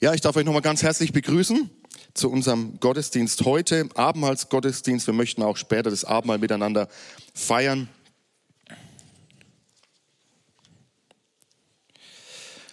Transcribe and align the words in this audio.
Ja, 0.00 0.14
ich 0.14 0.20
darf 0.20 0.36
euch 0.36 0.44
nochmal 0.44 0.62
ganz 0.62 0.84
herzlich 0.84 1.12
begrüßen 1.12 1.68
zu 2.14 2.30
unserem 2.30 2.78
Gottesdienst 2.78 3.44
heute, 3.44 3.88
Abendmahlsgottesdienst. 3.96 5.08
Wir 5.08 5.14
möchten 5.14 5.42
auch 5.42 5.56
später 5.56 5.90
das 5.90 6.04
Abendmahl 6.04 6.38
miteinander 6.38 6.88
feiern. 7.34 7.88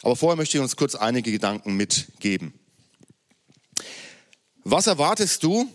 Aber 0.04 0.16
vorher 0.16 0.36
möchte 0.36 0.58
ich 0.58 0.62
uns 0.62 0.76
kurz 0.76 0.94
einige 0.94 1.32
Gedanken 1.32 1.76
mitgeben. 1.76 2.54
Was 4.64 4.86
erwartest 4.86 5.42
du 5.42 5.68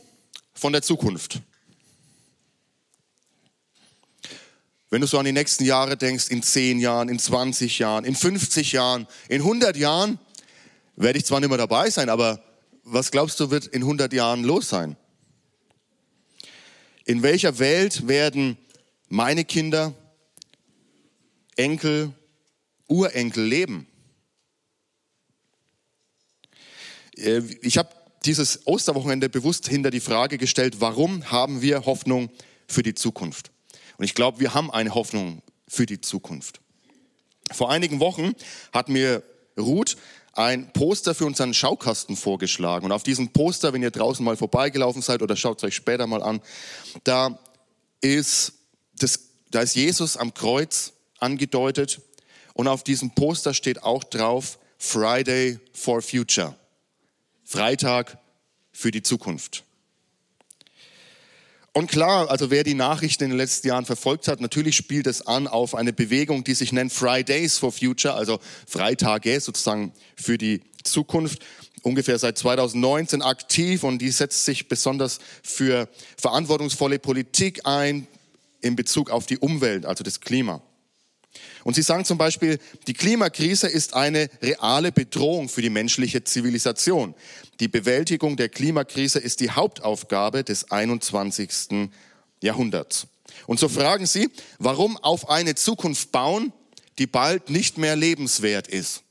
von 0.54 0.72
der 0.72 0.82
Zukunft? 0.82 1.40
Wenn 4.88 5.00
du 5.00 5.08
so 5.08 5.18
an 5.18 5.24
die 5.24 5.32
nächsten 5.32 5.64
Jahre 5.64 5.96
denkst, 5.96 6.28
in 6.28 6.44
10 6.44 6.78
Jahren, 6.78 7.08
in 7.08 7.18
20 7.18 7.80
Jahren, 7.80 8.04
in 8.04 8.14
50 8.14 8.70
Jahren, 8.70 9.08
in 9.28 9.40
100 9.40 9.76
Jahren, 9.76 10.20
werde 11.00 11.18
ich 11.18 11.24
zwar 11.24 11.40
nicht 11.40 11.48
mehr 11.48 11.58
dabei 11.58 11.88
sein, 11.90 12.08
aber 12.08 12.42
was 12.84 13.10
glaubst 13.10 13.40
du, 13.40 13.50
wird 13.50 13.66
in 13.66 13.82
100 13.82 14.12
Jahren 14.12 14.44
los 14.44 14.68
sein? 14.68 14.96
In 17.04 17.22
welcher 17.22 17.58
Welt 17.58 18.06
werden 18.06 18.58
meine 19.08 19.44
Kinder, 19.44 19.94
Enkel, 21.56 22.12
Urenkel 22.86 23.44
leben? 23.44 23.86
Äh, 27.16 27.42
ich 27.62 27.78
habe 27.78 27.88
dieses 28.26 28.66
Osterwochenende 28.66 29.30
bewusst 29.30 29.68
hinter 29.68 29.90
die 29.90 30.00
Frage 30.00 30.36
gestellt, 30.36 30.80
warum 30.80 31.30
haben 31.30 31.62
wir 31.62 31.86
Hoffnung 31.86 32.30
für 32.68 32.82
die 32.82 32.94
Zukunft? 32.94 33.50
Und 33.96 34.04
ich 34.04 34.14
glaube, 34.14 34.40
wir 34.40 34.52
haben 34.52 34.70
eine 34.70 34.94
Hoffnung 34.94 35.42
für 35.66 35.86
die 35.86 36.00
Zukunft. 36.02 36.60
Vor 37.50 37.70
einigen 37.70 38.00
Wochen 38.00 38.32
hat 38.72 38.90
mir 38.90 39.22
Ruth 39.58 39.96
ein 40.40 40.72
Poster 40.72 41.14
für 41.14 41.26
unseren 41.26 41.52
Schaukasten 41.54 42.16
vorgeschlagen. 42.16 42.86
Und 42.86 42.92
auf 42.92 43.02
diesem 43.02 43.28
Poster, 43.28 43.72
wenn 43.72 43.82
ihr 43.82 43.90
draußen 43.90 44.24
mal 44.24 44.36
vorbeigelaufen 44.36 45.02
seid 45.02 45.22
oder 45.22 45.36
schaut 45.36 45.58
es 45.58 45.64
euch 45.64 45.74
später 45.74 46.06
mal 46.06 46.22
an, 46.22 46.40
da 47.04 47.38
ist, 48.00 48.54
das, 48.98 49.20
da 49.50 49.60
ist 49.60 49.76
Jesus 49.76 50.16
am 50.16 50.32
Kreuz 50.32 50.92
angedeutet. 51.18 52.00
Und 52.54 52.68
auf 52.68 52.82
diesem 52.84 53.10
Poster 53.14 53.54
steht 53.54 53.82
auch 53.82 54.02
drauf 54.04 54.58
Friday 54.78 55.58
for 55.72 56.00
Future. 56.00 56.56
Freitag 57.44 58.18
für 58.72 58.90
die 58.90 59.02
Zukunft. 59.02 59.64
Und 61.72 61.88
klar, 61.88 62.30
also 62.30 62.50
wer 62.50 62.64
die 62.64 62.74
Nachrichten 62.74 63.24
in 63.24 63.30
den 63.30 63.36
letzten 63.36 63.68
Jahren 63.68 63.84
verfolgt 63.84 64.26
hat, 64.26 64.40
natürlich 64.40 64.76
spielt 64.76 65.06
es 65.06 65.26
an 65.26 65.46
auf 65.46 65.76
eine 65.76 65.92
Bewegung, 65.92 66.42
die 66.42 66.54
sich 66.54 66.72
nennt 66.72 66.92
Fridays 66.92 67.58
for 67.58 67.70
Future, 67.70 68.14
also 68.14 68.40
Freitage 68.66 69.40
sozusagen 69.40 69.92
für 70.16 70.36
die 70.36 70.62
Zukunft. 70.82 71.44
Ungefähr 71.82 72.18
seit 72.18 72.36
2019 72.36 73.22
aktiv 73.22 73.84
und 73.84 74.00
die 74.00 74.10
setzt 74.10 74.44
sich 74.44 74.68
besonders 74.68 75.20
für 75.42 75.88
verantwortungsvolle 76.18 76.98
Politik 76.98 77.60
ein 77.64 78.08
in 78.60 78.74
Bezug 78.76 79.10
auf 79.10 79.26
die 79.26 79.38
Umwelt, 79.38 79.86
also 79.86 80.02
das 80.02 80.20
Klima. 80.20 80.60
Und 81.64 81.74
sie 81.74 81.82
sagen 81.82 82.04
zum 82.04 82.18
Beispiel, 82.18 82.58
die 82.86 82.94
Klimakrise 82.94 83.68
ist 83.68 83.94
eine 83.94 84.28
reale 84.42 84.92
Bedrohung 84.92 85.48
für 85.48 85.62
die 85.62 85.70
menschliche 85.70 86.24
Zivilisation. 86.24 87.14
Die 87.60 87.68
Bewältigung 87.68 88.36
der 88.36 88.48
Klimakrise 88.48 89.18
ist 89.18 89.40
die 89.40 89.50
Hauptaufgabe 89.50 90.42
des 90.42 90.70
21. 90.70 91.90
Jahrhunderts. 92.42 93.06
Und 93.46 93.60
so 93.60 93.68
fragen 93.68 94.06
sie, 94.06 94.30
warum 94.58 94.96
auf 94.96 95.28
eine 95.28 95.54
Zukunft 95.54 96.12
bauen, 96.12 96.52
die 96.98 97.06
bald 97.06 97.50
nicht 97.50 97.78
mehr 97.78 97.96
lebenswert 97.96 98.68
ist. 98.68 99.02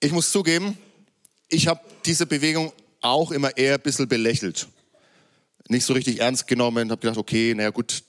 Ich 0.00 0.12
muss 0.12 0.32
zugeben, 0.32 0.76
ich 1.48 1.68
habe 1.68 1.80
diese 2.04 2.26
Bewegung 2.26 2.72
auch 3.00 3.30
immer 3.30 3.56
eher 3.56 3.74
ein 3.74 3.80
bisschen 3.80 4.08
belächelt. 4.08 4.68
Nicht 5.68 5.86
so 5.86 5.92
richtig 5.92 6.20
ernst 6.20 6.48
genommen, 6.48 6.90
habe 6.90 7.00
gedacht, 7.00 7.18
okay, 7.18 7.54
naja 7.54 7.70
gut, 7.70 8.02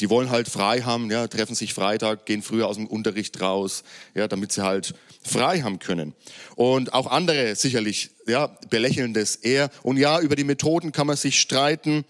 die 0.00 0.08
wollen 0.08 0.30
halt 0.30 0.48
frei 0.48 0.80
haben, 0.80 1.10
ja, 1.10 1.28
treffen 1.28 1.54
sich 1.54 1.74
Freitag, 1.74 2.24
gehen 2.24 2.42
früher 2.42 2.66
aus 2.68 2.76
dem 2.76 2.86
Unterricht 2.86 3.40
raus, 3.40 3.84
ja, 4.14 4.28
damit 4.28 4.52
sie 4.52 4.64
halt 4.64 4.94
frei 5.22 5.60
haben 5.60 5.78
können. 5.78 6.14
Und 6.56 6.94
auch 6.94 7.06
andere 7.06 7.54
sicherlich, 7.54 8.10
ja, 8.26 8.46
belächeln 8.70 9.12
das 9.12 9.36
eher. 9.36 9.70
Und 9.82 9.98
ja, 9.98 10.20
über 10.20 10.36
die 10.36 10.44
Methoden 10.44 10.92
kann 10.92 11.06
man 11.06 11.16
sich 11.16 11.38
streiten. 11.40 12.04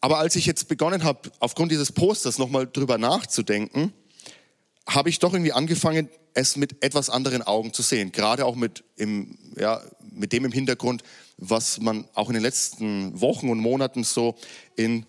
Aber 0.00 0.18
als 0.18 0.36
ich 0.36 0.46
jetzt 0.46 0.68
begonnen 0.68 1.04
habe, 1.04 1.30
aufgrund 1.38 1.70
dieses 1.70 1.92
Posters 1.92 2.38
nochmal 2.38 2.66
drüber 2.66 2.98
nachzudenken, 2.98 3.92
habe 4.88 5.08
ich 5.08 5.18
doch 5.18 5.32
irgendwie 5.32 5.52
angefangen, 5.52 6.08
es 6.34 6.56
mit 6.56 6.84
etwas 6.84 7.10
anderen 7.10 7.42
Augen 7.42 7.72
zu 7.72 7.82
sehen. 7.82 8.12
Gerade 8.12 8.44
auch 8.44 8.56
mit, 8.56 8.84
im, 8.96 9.38
ja, 9.56 9.82
mit 10.12 10.32
dem 10.32 10.44
im 10.44 10.52
Hintergrund, 10.52 11.02
was 11.38 11.80
man 11.80 12.08
auch 12.14 12.28
in 12.28 12.34
den 12.34 12.42
letzten 12.42 13.20
Wochen 13.20 13.48
und 13.48 13.58
Monaten 13.58 14.04
so 14.04 14.36
in 14.76 15.06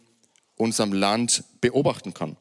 unserem 0.58 0.94
Land 0.94 1.44
beobachten 1.62 2.14
kann. 2.14 2.36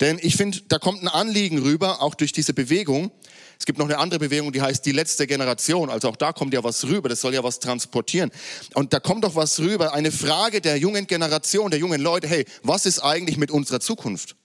Denn 0.00 0.18
ich 0.20 0.36
finde, 0.36 0.60
da 0.68 0.78
kommt 0.78 1.02
ein 1.02 1.08
Anliegen 1.08 1.58
rüber, 1.58 2.02
auch 2.02 2.14
durch 2.14 2.32
diese 2.32 2.54
Bewegung. 2.54 3.10
Es 3.58 3.66
gibt 3.66 3.78
noch 3.78 3.86
eine 3.86 3.98
andere 3.98 4.20
Bewegung, 4.20 4.52
die 4.52 4.62
heißt 4.62 4.84
die 4.86 4.92
letzte 4.92 5.26
Generation. 5.26 5.90
Also 5.90 6.08
auch 6.08 6.16
da 6.16 6.32
kommt 6.32 6.54
ja 6.54 6.64
was 6.64 6.84
rüber, 6.84 7.08
das 7.08 7.20
soll 7.20 7.34
ja 7.34 7.44
was 7.44 7.60
transportieren. 7.60 8.30
Und 8.74 8.92
da 8.92 9.00
kommt 9.00 9.24
doch 9.24 9.34
was 9.34 9.60
rüber, 9.60 9.92
eine 9.92 10.10
Frage 10.10 10.60
der 10.60 10.76
jungen 10.78 11.06
Generation, 11.06 11.70
der 11.70 11.80
jungen 11.80 12.00
Leute, 12.00 12.28
hey, 12.28 12.44
was 12.62 12.86
ist 12.86 13.00
eigentlich 13.00 13.36
mit 13.36 13.50
unserer 13.50 13.80
Zukunft? 13.80 14.36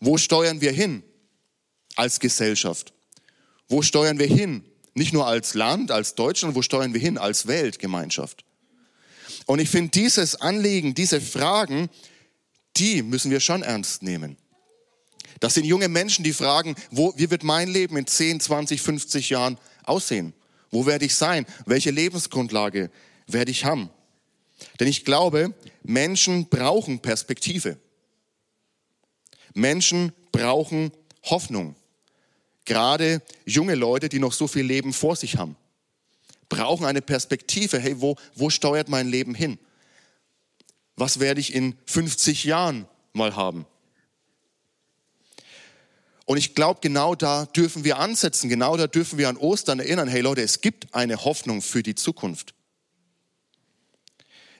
Wo 0.00 0.18
steuern 0.18 0.60
wir 0.60 0.72
hin 0.72 1.02
als 1.96 2.18
Gesellschaft? 2.18 2.92
Wo 3.68 3.82
steuern 3.82 4.18
wir 4.18 4.26
hin? 4.26 4.64
Nicht 4.94 5.12
nur 5.12 5.26
als 5.26 5.54
Land, 5.54 5.90
als 5.90 6.14
Deutschland, 6.14 6.54
wo 6.54 6.62
steuern 6.62 6.92
wir 6.92 7.00
hin 7.00 7.18
als 7.18 7.46
Weltgemeinschaft? 7.46 8.44
Und 9.46 9.58
ich 9.58 9.70
finde, 9.70 9.90
dieses 9.90 10.40
Anliegen, 10.40 10.94
diese 10.94 11.20
Fragen, 11.20 11.88
die 12.76 13.02
müssen 13.02 13.30
wir 13.30 13.40
schon 13.40 13.62
ernst 13.62 14.02
nehmen. 14.02 14.36
Das 15.40 15.54
sind 15.54 15.64
junge 15.64 15.88
Menschen, 15.88 16.24
die 16.24 16.32
fragen, 16.32 16.76
wo, 16.90 17.12
wie 17.16 17.30
wird 17.30 17.42
mein 17.42 17.68
Leben 17.68 17.96
in 17.96 18.06
10, 18.06 18.40
20, 18.40 18.80
50 18.80 19.30
Jahren 19.30 19.58
aussehen? 19.84 20.34
Wo 20.70 20.86
werde 20.86 21.04
ich 21.04 21.16
sein? 21.16 21.46
Welche 21.66 21.90
Lebensgrundlage 21.90 22.90
werde 23.26 23.50
ich 23.50 23.64
haben? 23.64 23.90
Denn 24.78 24.86
ich 24.86 25.04
glaube, 25.04 25.52
Menschen 25.82 26.48
brauchen 26.48 27.00
Perspektive. 27.00 27.78
Menschen 29.54 30.12
brauchen 30.30 30.92
Hoffnung. 31.24 31.74
Gerade 32.64 33.20
junge 33.44 33.74
Leute, 33.74 34.08
die 34.08 34.20
noch 34.20 34.32
so 34.32 34.46
viel 34.46 34.64
Leben 34.64 34.92
vor 34.92 35.16
sich 35.16 35.36
haben 35.36 35.56
brauchen 36.52 36.84
eine 36.84 37.00
Perspektive. 37.00 37.78
Hey, 37.78 38.00
wo, 38.02 38.16
wo 38.34 38.50
steuert 38.50 38.90
mein 38.90 39.08
Leben 39.08 39.34
hin? 39.34 39.58
Was 40.96 41.18
werde 41.18 41.40
ich 41.40 41.54
in 41.54 41.78
50 41.86 42.44
Jahren 42.44 42.86
mal 43.14 43.34
haben? 43.34 43.64
Und 46.26 46.36
ich 46.36 46.54
glaube, 46.54 46.80
genau 46.82 47.14
da 47.14 47.46
dürfen 47.46 47.84
wir 47.84 47.98
ansetzen, 47.98 48.50
genau 48.50 48.76
da 48.76 48.86
dürfen 48.86 49.18
wir 49.18 49.30
an 49.30 49.38
Ostern 49.38 49.80
erinnern. 49.80 50.08
Hey 50.08 50.20
Leute, 50.20 50.42
es 50.42 50.60
gibt 50.60 50.94
eine 50.94 51.24
Hoffnung 51.24 51.62
für 51.62 51.82
die 51.82 51.94
Zukunft. 51.94 52.54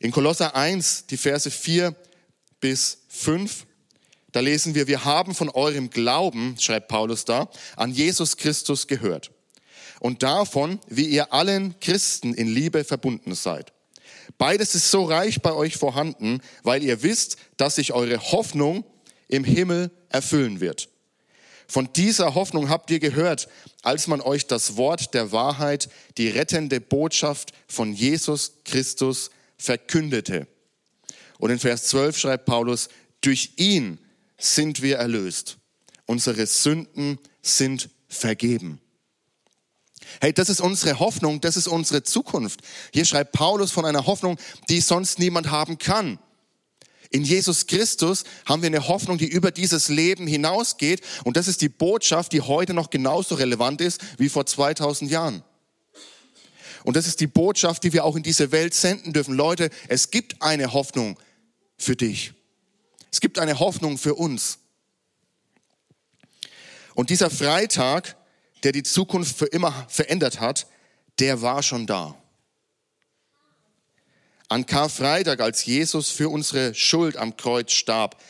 In 0.01 0.11
Kolosser 0.11 0.57
1, 0.57 1.07
die 1.07 1.19
Verse 1.19 1.51
4 1.51 1.95
bis 2.59 3.03
5, 3.09 3.67
da 4.33 4.41
lesen 4.41 4.75
wir, 4.75 4.87
wir 4.89 5.05
haben 5.05 5.35
von 5.35 5.51
eurem 5.51 5.91
Glauben, 5.91 6.57
schreibt 6.59 6.89
Paulus 6.89 7.27
da, 7.27 7.51
an 7.77 7.93
Jesus 7.93 8.39
Christus 8.39 8.87
gehört 8.87 9.31
und 10.03 10.25
davon, 10.25 10.81
wie 10.89 11.05
ihr 11.05 11.33
allen 11.33 11.79
Christen 11.79 12.35
in 12.35 12.49
Liebe 12.49 12.83
verbunden 12.83 13.37
seid. 13.37 13.73
Beides 14.37 14.75
ist 14.75 14.91
so 14.91 15.05
reich 15.05 15.43
bei 15.43 15.53
euch 15.53 15.77
vorhanden, 15.77 16.41
weil 16.65 16.83
ihr 16.83 17.05
wisst, 17.05 17.37
dass 17.57 17.77
sich 17.77 17.93
eure 17.93 18.19
Hoffnung 18.33 18.85
im 19.29 19.45
Himmel 19.45 19.93
erfüllen 20.09 20.59
wird. 20.61 20.89
Von 21.69 21.89
dieser 21.93 22.35
Hoffnung 22.35 22.69
habt 22.69 22.91
ihr 22.91 22.99
gehört, 22.99 23.47
als 23.82 24.09
man 24.09 24.21
euch 24.21 24.49
das 24.49 24.76
Wort 24.76 25.15
der 25.15 25.31
Wahrheit, 25.31 25.88
die 26.19 26.29
rettende 26.29 26.81
Botschaft 26.81 27.53
von 27.69 27.93
Jesus 27.93 28.55
Christus 28.65 29.31
verkündete. 29.56 30.49
Und 31.38 31.50
in 31.50 31.61
Vers 31.61 31.85
12 31.85 32.19
schreibt 32.19 32.47
Paulus, 32.47 32.88
durch 33.21 33.53
ihn 33.55 34.00
sind 34.37 34.82
wir 34.82 34.97
erlöst. 34.97 35.59
Unsere 36.06 36.44
Sünden 36.47 37.21
sind 37.41 37.88
vergeben. 38.09 38.81
Hey, 40.20 40.32
das 40.32 40.49
ist 40.49 40.60
unsere 40.60 40.99
Hoffnung, 40.99 41.40
das 41.40 41.56
ist 41.56 41.69
unsere 41.69 42.02
Zukunft. 42.02 42.60
Hier 42.93 43.04
schreibt 43.04 43.32
Paulus 43.32 43.72
von 43.72 43.84
einer 43.84 44.06
Hoffnung, 44.06 44.38
die 44.69 44.81
sonst 44.81 45.19
niemand 45.19 45.50
haben 45.50 45.78
kann. 45.78 46.19
In 47.10 47.25
Jesus 47.25 47.66
Christus 47.66 48.25
haben 48.46 48.62
wir 48.62 48.69
eine 48.69 48.88
Hoffnung, 48.88 49.19
die 49.19 49.26
über 49.26 49.50
dieses 49.50 49.88
Leben 49.88 50.26
hinausgeht. 50.26 51.02
Und 51.25 51.37
das 51.37 51.46
ist 51.46 51.60
die 51.60 51.69
Botschaft, 51.69 52.32
die 52.32 52.40
heute 52.40 52.72
noch 52.72 52.88
genauso 52.88 53.34
relevant 53.34 53.82
ist 53.82 54.00
wie 54.16 54.31
vor 54.31 54.46
2000 54.46 55.10
Jahren. 55.10 55.43
Und 56.84 56.96
das 56.96 57.06
ist 57.06 57.20
die 57.20 57.26
Botschaft, 57.26 57.84
die 57.84 57.93
wir 57.93 58.04
auch 58.04 58.16
in 58.16 58.22
diese 58.22 58.50
Welt 58.50 58.75
senden 58.75 59.12
dürfen. 59.12 59.34
Leute, 59.34 59.69
es 59.88 60.10
gibt 60.10 60.40
eine 60.40 60.72
Hoffnung 60.72 61.19
für 61.76 61.96
dich. 61.96 62.32
Es 63.10 63.20
gibt 63.20 63.38
eine 63.38 63.58
Hoffnung 63.58 63.99
für 63.99 64.14
uns. 64.14 64.58
Und 66.94 67.10
dieser 67.10 67.31
Freitag, 67.31 68.16
der 68.62 68.73
die 68.73 68.82
Zukunft 68.82 69.37
für 69.37 69.47
immer 69.47 69.87
verändert 69.88 70.41
hat, 70.41 70.67
der 71.19 71.43
war 71.43 71.62
schon 71.62 71.87
da. 71.87 72.17
An 74.49 74.67
Karfreitag, 74.67 75.41
als 75.41 75.64
Jesus 75.64 76.11
für 76.11 76.29
unsere 76.29 76.75
Schuld 76.75 77.17
am 77.17 77.37
Kreuz 77.37 77.73
starb, 77.73 78.23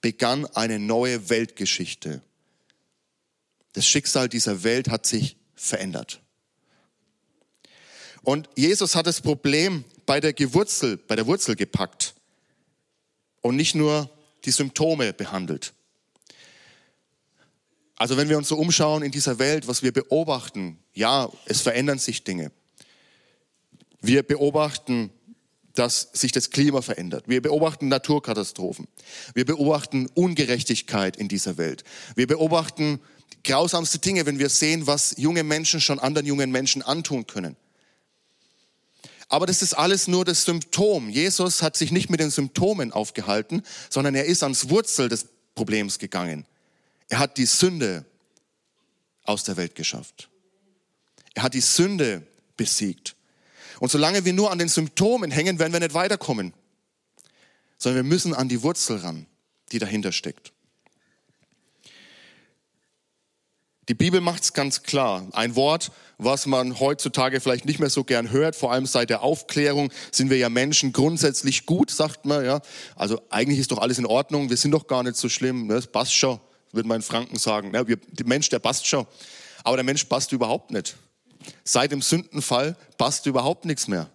begann 0.00 0.46
eine 0.46 0.78
neue 0.78 1.30
Weltgeschichte. 1.30 2.22
Das 3.74 3.86
Schicksal 3.86 4.28
dieser 4.28 4.64
Welt 4.64 4.88
hat 4.88 5.06
sich 5.06 5.36
verändert. 5.54 6.20
Und 8.22 8.48
Jesus 8.56 8.94
hat 8.94 9.06
das 9.06 9.20
Problem 9.20 9.84
bei 10.04 10.20
der 10.20 10.32
Gewurzel, 10.32 10.96
bei 10.96 11.16
der 11.16 11.26
Wurzel 11.26 11.54
gepackt 11.54 12.14
und 13.40 13.56
nicht 13.56 13.74
nur 13.74 14.10
die 14.44 14.50
Symptome 14.50 15.12
behandelt. 15.12 15.74
Also 17.98 18.16
wenn 18.16 18.28
wir 18.28 18.38
uns 18.38 18.48
so 18.48 18.56
umschauen 18.56 19.02
in 19.02 19.10
dieser 19.10 19.40
Welt, 19.40 19.66
was 19.66 19.82
wir 19.82 19.92
beobachten, 19.92 20.78
ja, 20.94 21.30
es 21.46 21.60
verändern 21.60 21.98
sich 21.98 22.22
Dinge. 22.22 22.52
Wir 24.00 24.22
beobachten, 24.22 25.10
dass 25.74 26.08
sich 26.12 26.30
das 26.30 26.50
Klima 26.50 26.80
verändert. 26.80 27.24
Wir 27.26 27.42
beobachten 27.42 27.88
Naturkatastrophen. 27.88 28.86
Wir 29.34 29.44
beobachten 29.44 30.08
Ungerechtigkeit 30.14 31.16
in 31.16 31.28
dieser 31.28 31.56
Welt. 31.56 31.82
Wir 32.14 32.28
beobachten 32.28 33.00
grausamste 33.42 33.98
Dinge, 33.98 34.26
wenn 34.26 34.38
wir 34.38 34.48
sehen, 34.48 34.86
was 34.86 35.14
junge 35.18 35.42
Menschen 35.42 35.80
schon 35.80 35.98
anderen 35.98 36.26
jungen 36.26 36.50
Menschen 36.50 36.82
antun 36.82 37.26
können. 37.26 37.56
Aber 39.28 39.46
das 39.46 39.60
ist 39.60 39.74
alles 39.74 40.08
nur 40.08 40.24
das 40.24 40.44
Symptom. 40.44 41.10
Jesus 41.10 41.62
hat 41.62 41.76
sich 41.76 41.92
nicht 41.92 42.10
mit 42.10 42.20
den 42.20 42.30
Symptomen 42.30 42.92
aufgehalten, 42.92 43.62
sondern 43.90 44.14
er 44.14 44.24
ist 44.24 44.42
ans 44.42 44.70
Wurzel 44.70 45.08
des 45.08 45.26
Problems 45.54 45.98
gegangen. 45.98 46.46
Er 47.08 47.18
hat 47.18 47.38
die 47.38 47.46
Sünde 47.46 48.04
aus 49.24 49.44
der 49.44 49.56
Welt 49.56 49.74
geschafft. 49.74 50.28
Er 51.34 51.42
hat 51.42 51.54
die 51.54 51.60
Sünde 51.60 52.26
besiegt. 52.56 53.14
Und 53.80 53.90
solange 53.90 54.24
wir 54.24 54.32
nur 54.32 54.50
an 54.50 54.58
den 54.58 54.68
Symptomen 54.68 55.30
hängen, 55.30 55.58
werden 55.58 55.72
wir 55.72 55.80
nicht 55.80 55.94
weiterkommen, 55.94 56.52
sondern 57.78 58.04
wir 58.04 58.08
müssen 58.08 58.34
an 58.34 58.48
die 58.48 58.62
Wurzel 58.62 58.96
ran, 58.98 59.26
die 59.70 59.78
dahinter 59.78 60.12
steckt. 60.12 60.52
Die 63.88 63.94
Bibel 63.94 64.20
macht 64.20 64.42
es 64.42 64.52
ganz 64.52 64.82
klar. 64.82 65.26
Ein 65.32 65.56
Wort, 65.56 65.92
was 66.18 66.44
man 66.44 66.78
heutzutage 66.78 67.40
vielleicht 67.40 67.64
nicht 67.64 67.78
mehr 67.78 67.88
so 67.88 68.04
gern 68.04 68.30
hört, 68.30 68.54
vor 68.54 68.72
allem 68.72 68.84
seit 68.84 69.08
der 69.08 69.22
Aufklärung 69.22 69.90
sind 70.10 70.28
wir 70.28 70.36
ja 70.36 70.50
Menschen 70.50 70.92
grundsätzlich 70.92 71.64
gut, 71.64 71.90
sagt 71.90 72.26
man. 72.26 72.44
Ja. 72.44 72.60
Also 72.96 73.22
eigentlich 73.30 73.60
ist 73.60 73.70
doch 73.70 73.78
alles 73.78 73.98
in 73.98 74.04
Ordnung, 74.04 74.50
wir 74.50 74.58
sind 74.58 74.72
doch 74.72 74.88
gar 74.88 75.02
nicht 75.04 75.16
so 75.16 75.30
schlimm, 75.30 75.68
ne? 75.68 75.74
das 75.74 75.86
passt 75.86 76.12
schon 76.12 76.38
würde 76.72 76.88
man 76.88 76.96
in 76.96 77.02
Franken 77.02 77.38
sagen. 77.38 77.72
Ja, 77.74 77.86
wir, 77.86 77.96
der 77.96 78.26
Mensch, 78.26 78.48
der 78.48 78.58
passt 78.58 78.86
schon. 78.86 79.06
Aber 79.64 79.76
der 79.76 79.84
Mensch 79.84 80.04
passt 80.04 80.32
überhaupt 80.32 80.70
nicht. 80.70 80.96
Seit 81.64 81.92
dem 81.92 82.02
Sündenfall 82.02 82.76
passt 82.96 83.26
überhaupt 83.26 83.64
nichts 83.64 83.88
mehr. 83.88 84.10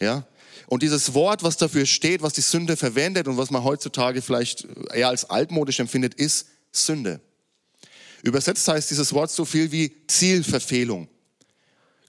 Ja? 0.00 0.26
Und 0.66 0.82
dieses 0.82 1.14
Wort, 1.14 1.42
was 1.42 1.56
dafür 1.56 1.86
steht, 1.86 2.22
was 2.22 2.34
die 2.34 2.40
Sünde 2.40 2.76
verwendet 2.76 3.26
und 3.26 3.36
was 3.38 3.50
man 3.50 3.64
heutzutage 3.64 4.22
vielleicht 4.22 4.66
eher 4.92 5.08
als 5.08 5.24
altmodisch 5.28 5.80
empfindet, 5.80 6.14
ist 6.14 6.46
Sünde. 6.72 7.20
Übersetzt 8.22 8.66
heißt 8.68 8.90
dieses 8.90 9.12
Wort 9.12 9.30
so 9.30 9.44
viel 9.44 9.72
wie 9.72 9.92
Zielverfehlung. 10.06 11.08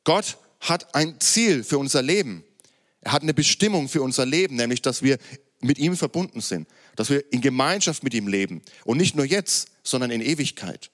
Gott 0.03 0.37
hat 0.59 0.93
ein 0.95 1.19
Ziel 1.19 1.63
für 1.63 1.77
unser 1.77 2.01
Leben. 2.01 2.43
Er 3.01 3.13
hat 3.13 3.21
eine 3.21 3.33
Bestimmung 3.33 3.87
für 3.87 4.01
unser 4.01 4.25
Leben, 4.25 4.55
nämlich 4.55 4.81
dass 4.81 5.03
wir 5.03 5.17
mit 5.61 5.77
ihm 5.77 5.95
verbunden 5.95 6.41
sind, 6.41 6.67
dass 6.95 7.09
wir 7.09 7.31
in 7.31 7.41
Gemeinschaft 7.41 8.03
mit 8.03 8.13
ihm 8.13 8.27
leben 8.27 8.61
und 8.85 8.97
nicht 8.97 9.15
nur 9.15 9.25
jetzt, 9.25 9.67
sondern 9.89 10.11
in 10.11 10.21
Ewigkeit. 10.21 10.91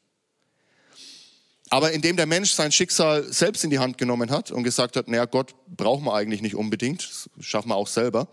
Aber 1.70 1.92
indem 1.92 2.16
der 2.16 2.26
Mensch 2.26 2.52
sein 2.52 2.72
Schicksal 2.72 3.24
selbst 3.32 3.64
in 3.64 3.70
die 3.70 3.80
Hand 3.80 3.98
genommen 3.98 4.30
hat 4.30 4.52
und 4.52 4.64
gesagt 4.64 4.96
hat, 4.96 5.08
naja, 5.08 5.26
Gott 5.26 5.56
brauchen 5.68 6.06
wir 6.06 6.14
eigentlich 6.14 6.42
nicht 6.42 6.56
unbedingt, 6.56 7.28
schaffen 7.40 7.70
wir 7.70 7.76
auch 7.76 7.88
selber, 7.88 8.28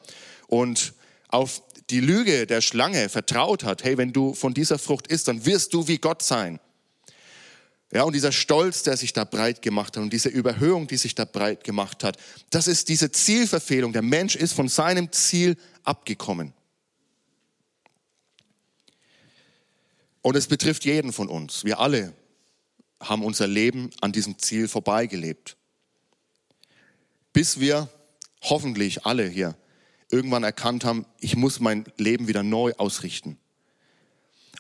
und 0.49 0.93
auf 1.29 1.63
die 1.89 2.01
Lüge 2.01 2.47
der 2.47 2.61
Schlange 2.61 3.09
vertraut 3.09 3.65
hat, 3.65 3.85
hey, 3.85 3.97
wenn 3.97 4.13
du 4.13 4.35
von 4.35 4.55
dieser 4.55 4.79
Frucht 4.79 5.07
isst, 5.07 5.29
dann 5.29 5.47
wirst 5.47 5.73
du 5.73 5.89
wie 5.89 5.99
Gott 5.99 6.23
sein. 6.23 6.61
Ja, 7.91 8.05
und 8.05 8.15
dieser 8.15 8.33
Stolz, 8.33 8.83
der 8.83 8.97
sich 8.97 9.13
da 9.13 9.25
breit 9.25 9.61
gemacht 9.61 9.97
hat 9.97 10.03
und 10.03 10.13
diese 10.13 10.31
Überhöhung, 10.31 10.87
die 10.87 10.97
sich 10.97 11.15
da 11.15 11.27
breit 11.27 11.63
gemacht 11.63 12.05
hat, 12.05 12.17
das 12.49 12.67
ist 12.67 12.89
diese 12.89 13.13
Zielverfehlung. 13.13 13.93
Der 13.93 14.03
Mensch 14.03 14.35
ist 14.35 14.55
von 14.55 14.69
seinem 14.69 15.13
Ziel 15.13 15.57
abgekommen. 15.85 16.55
Und 20.23 20.37
es 20.37 20.47
betrifft 20.47 20.85
jeden 20.85 21.13
von 21.13 21.29
uns. 21.29 21.65
Wir 21.65 21.81
alle 21.81 22.15
haben 23.01 23.25
unser 23.25 23.49
Leben 23.49 23.91
an 24.01 24.13
diesem 24.13 24.39
Ziel 24.39 24.69
vorbeigelebt. 24.69 25.57
Bis 27.33 27.59
wir 27.59 27.89
hoffentlich 28.41 29.05
alle 29.05 29.29
hier 29.29 29.57
irgendwann 30.11 30.45
erkannt 30.45 30.85
haben, 30.85 31.07
ich 31.19 31.37
muss 31.37 31.59
mein 31.59 31.85
Leben 31.97 32.29
wieder 32.29 32.43
neu 32.43 32.73
ausrichten. 32.75 33.39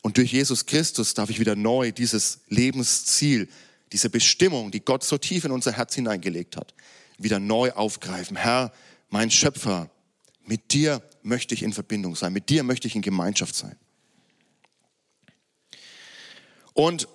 Und 0.00 0.16
durch 0.16 0.32
Jesus 0.32 0.66
Christus 0.66 1.14
darf 1.14 1.30
ich 1.30 1.38
wieder 1.38 1.54
neu 1.54 1.92
dieses 1.92 2.40
Lebensziel, 2.48 3.48
diese 3.92 4.10
Bestimmung, 4.10 4.72
die 4.72 4.84
Gott 4.84 5.04
so 5.04 5.18
tief 5.18 5.44
in 5.44 5.52
unser 5.52 5.72
Herz 5.72 5.94
hineingelegt 5.94 6.56
hat, 6.56 6.74
wieder 7.18 7.38
neu 7.38 7.70
aufgreifen. 7.72 8.36
Herr, 8.36 8.72
mein 9.10 9.30
Schöpfer, 9.30 9.90
mit 10.44 10.72
dir 10.72 11.02
möchte 11.22 11.54
ich 11.54 11.62
in 11.62 11.72
Verbindung 11.72 12.16
sein, 12.16 12.32
mit 12.32 12.48
dir 12.48 12.64
möchte 12.64 12.88
ich 12.88 12.96
in 12.96 13.02
Gemeinschaft 13.02 13.54
sein. 13.54 13.76
Und 16.74 17.08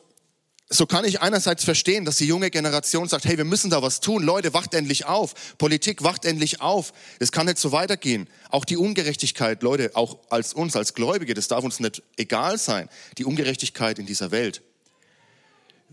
so 0.69 0.85
kann 0.85 1.05
ich 1.05 1.21
einerseits 1.21 1.63
verstehen, 1.63 2.03
dass 2.03 2.17
die 2.17 2.25
junge 2.25 2.49
Generation 2.51 3.07
sagt, 3.07 3.23
hey, 3.23 3.37
wir 3.37 3.45
müssen 3.45 3.69
da 3.69 3.81
was 3.81 4.01
tun. 4.01 4.21
Leute, 4.23 4.53
wacht 4.53 4.73
endlich 4.73 5.05
auf. 5.05 5.55
Politik, 5.57 6.03
wacht 6.03 6.25
endlich 6.25 6.59
auf. 6.59 6.91
Es 7.19 7.31
kann 7.31 7.45
nicht 7.45 7.57
so 7.57 7.71
weitergehen. 7.71 8.27
Auch 8.49 8.65
die 8.65 8.75
Ungerechtigkeit, 8.75 9.63
Leute, 9.63 9.91
auch 9.95 10.17
als 10.29 10.53
uns, 10.53 10.75
als 10.75 10.93
Gläubige, 10.93 11.33
das 11.33 11.47
darf 11.47 11.63
uns 11.63 11.79
nicht 11.79 12.03
egal 12.17 12.57
sein. 12.57 12.89
Die 13.17 13.23
Ungerechtigkeit 13.23 13.97
in 13.97 14.05
dieser 14.05 14.31
Welt. 14.31 14.61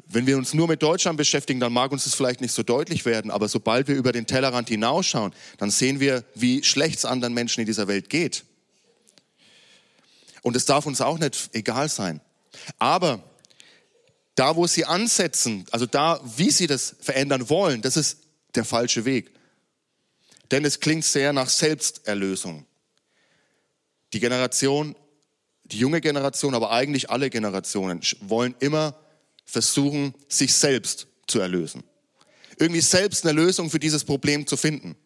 Wenn 0.08 0.26
wir 0.26 0.36
uns 0.36 0.54
nur 0.54 0.66
mit 0.66 0.82
Deutschland 0.82 1.16
beschäftigen, 1.18 1.60
dann 1.60 1.72
mag 1.72 1.92
uns 1.92 2.02
das 2.02 2.14
vielleicht 2.14 2.40
nicht 2.40 2.52
so 2.52 2.64
deutlich 2.64 3.04
werden, 3.04 3.30
aber 3.30 3.48
sobald 3.48 3.86
wir 3.86 3.94
über 3.94 4.10
den 4.10 4.26
Tellerrand 4.26 4.68
hinausschauen, 4.68 5.32
dann 5.58 5.70
sehen 5.70 6.00
wir, 6.00 6.24
wie 6.34 6.64
schlecht 6.64 6.98
es 6.98 7.04
anderen 7.04 7.32
Menschen 7.32 7.60
in 7.60 7.66
dieser 7.66 7.86
Welt 7.86 8.10
geht. 8.10 8.44
Und 10.42 10.56
es 10.56 10.64
darf 10.64 10.84
uns 10.86 11.00
auch 11.00 11.18
nicht 11.20 11.50
egal 11.52 11.88
sein. 11.88 12.20
Aber 12.80 13.22
da, 14.34 14.56
wo 14.56 14.66
sie 14.66 14.84
ansetzen, 14.84 15.64
also 15.70 15.86
da, 15.86 16.20
wie 16.36 16.50
sie 16.50 16.66
das 16.66 16.96
verändern 17.00 17.48
wollen, 17.48 17.82
das 17.82 17.96
ist 17.96 18.18
der 18.54 18.64
falsche 18.64 19.04
Weg. 19.04 19.32
Denn 20.50 20.64
es 20.64 20.80
klingt 20.80 21.04
sehr 21.04 21.32
nach 21.32 21.48
Selbsterlösung. 21.48 22.66
Die 24.12 24.20
Generation, 24.20 24.96
die 25.64 25.78
junge 25.78 26.00
Generation, 26.00 26.54
aber 26.54 26.70
eigentlich 26.70 27.10
alle 27.10 27.30
Generationen 27.30 28.00
wollen 28.20 28.54
immer 28.60 28.98
versuchen, 29.44 30.14
sich 30.28 30.54
selbst 30.54 31.06
zu 31.26 31.40
erlösen. 31.40 31.82
Irgendwie 32.58 32.80
selbst 32.80 33.24
eine 33.24 33.32
Lösung 33.32 33.70
für 33.70 33.78
dieses 33.78 34.04
Problem 34.04 34.46
zu 34.46 34.56
finden 34.56 34.96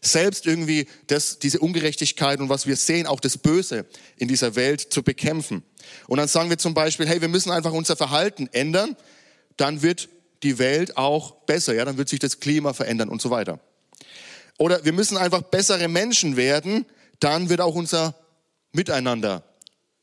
selbst 0.00 0.46
irgendwie 0.46 0.86
das, 1.06 1.38
diese 1.38 1.58
Ungerechtigkeit 1.60 2.40
und 2.40 2.48
was 2.48 2.66
wir 2.66 2.76
sehen, 2.76 3.06
auch 3.06 3.20
das 3.20 3.38
Böse 3.38 3.86
in 4.16 4.28
dieser 4.28 4.56
Welt 4.56 4.80
zu 4.80 5.02
bekämpfen. 5.02 5.62
Und 6.06 6.18
dann 6.18 6.28
sagen 6.28 6.50
wir 6.50 6.58
zum 6.58 6.74
Beispiel, 6.74 7.06
hey, 7.06 7.20
wir 7.20 7.28
müssen 7.28 7.50
einfach 7.50 7.72
unser 7.72 7.96
Verhalten 7.96 8.48
ändern, 8.52 8.96
dann 9.56 9.82
wird 9.82 10.08
die 10.42 10.58
Welt 10.58 10.96
auch 10.96 11.32
besser, 11.44 11.74
ja, 11.74 11.84
dann 11.84 11.98
wird 11.98 12.08
sich 12.08 12.18
das 12.18 12.40
Klima 12.40 12.72
verändern 12.72 13.08
und 13.10 13.20
so 13.20 13.30
weiter. 13.30 13.60
Oder 14.58 14.84
wir 14.84 14.92
müssen 14.92 15.16
einfach 15.16 15.42
bessere 15.42 15.88
Menschen 15.88 16.36
werden, 16.36 16.86
dann 17.18 17.48
wird 17.48 17.60
auch 17.60 17.74
unser 17.74 18.14
Miteinander 18.72 19.44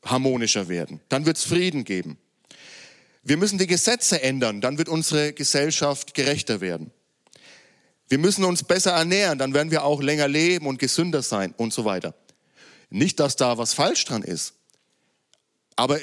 harmonischer 0.04 0.68
werden. 0.68 1.00
Dann 1.08 1.26
wird 1.26 1.36
es 1.36 1.44
Frieden 1.44 1.84
geben. 1.84 2.18
Wir 3.22 3.36
müssen 3.36 3.58
die 3.58 3.66
Gesetze 3.66 4.22
ändern, 4.22 4.60
dann 4.60 4.78
wird 4.78 4.88
unsere 4.88 5.32
Gesellschaft 5.32 6.14
gerechter 6.14 6.60
werden. 6.60 6.92
Wir 8.08 8.18
müssen 8.18 8.44
uns 8.44 8.62
besser 8.62 8.92
ernähren, 8.92 9.38
dann 9.38 9.54
werden 9.54 9.70
wir 9.70 9.84
auch 9.84 10.02
länger 10.02 10.28
leben 10.28 10.66
und 10.66 10.78
gesünder 10.78 11.22
sein 11.22 11.54
und 11.56 11.72
so 11.72 11.84
weiter. 11.84 12.14
Nicht, 12.90 13.20
dass 13.20 13.36
da 13.36 13.58
was 13.58 13.74
falsch 13.74 14.04
dran 14.06 14.22
ist, 14.22 14.54
aber 15.76 16.00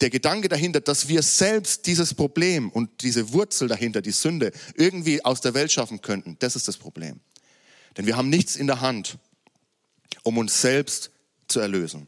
der 0.00 0.10
Gedanke 0.10 0.48
dahinter, 0.48 0.80
dass 0.80 1.08
wir 1.08 1.22
selbst 1.22 1.86
dieses 1.86 2.14
Problem 2.14 2.70
und 2.70 3.02
diese 3.02 3.32
Wurzel 3.32 3.68
dahinter, 3.68 4.00
die 4.00 4.12
Sünde, 4.12 4.52
irgendwie 4.74 5.24
aus 5.24 5.40
der 5.40 5.54
Welt 5.54 5.72
schaffen 5.72 6.02
könnten, 6.02 6.36
das 6.38 6.56
ist 6.56 6.68
das 6.68 6.76
Problem. 6.76 7.20
Denn 7.96 8.06
wir 8.06 8.16
haben 8.16 8.30
nichts 8.30 8.56
in 8.56 8.66
der 8.66 8.80
Hand, 8.80 9.18
um 10.22 10.38
uns 10.38 10.60
selbst 10.60 11.10
zu 11.48 11.60
erlösen. 11.60 12.06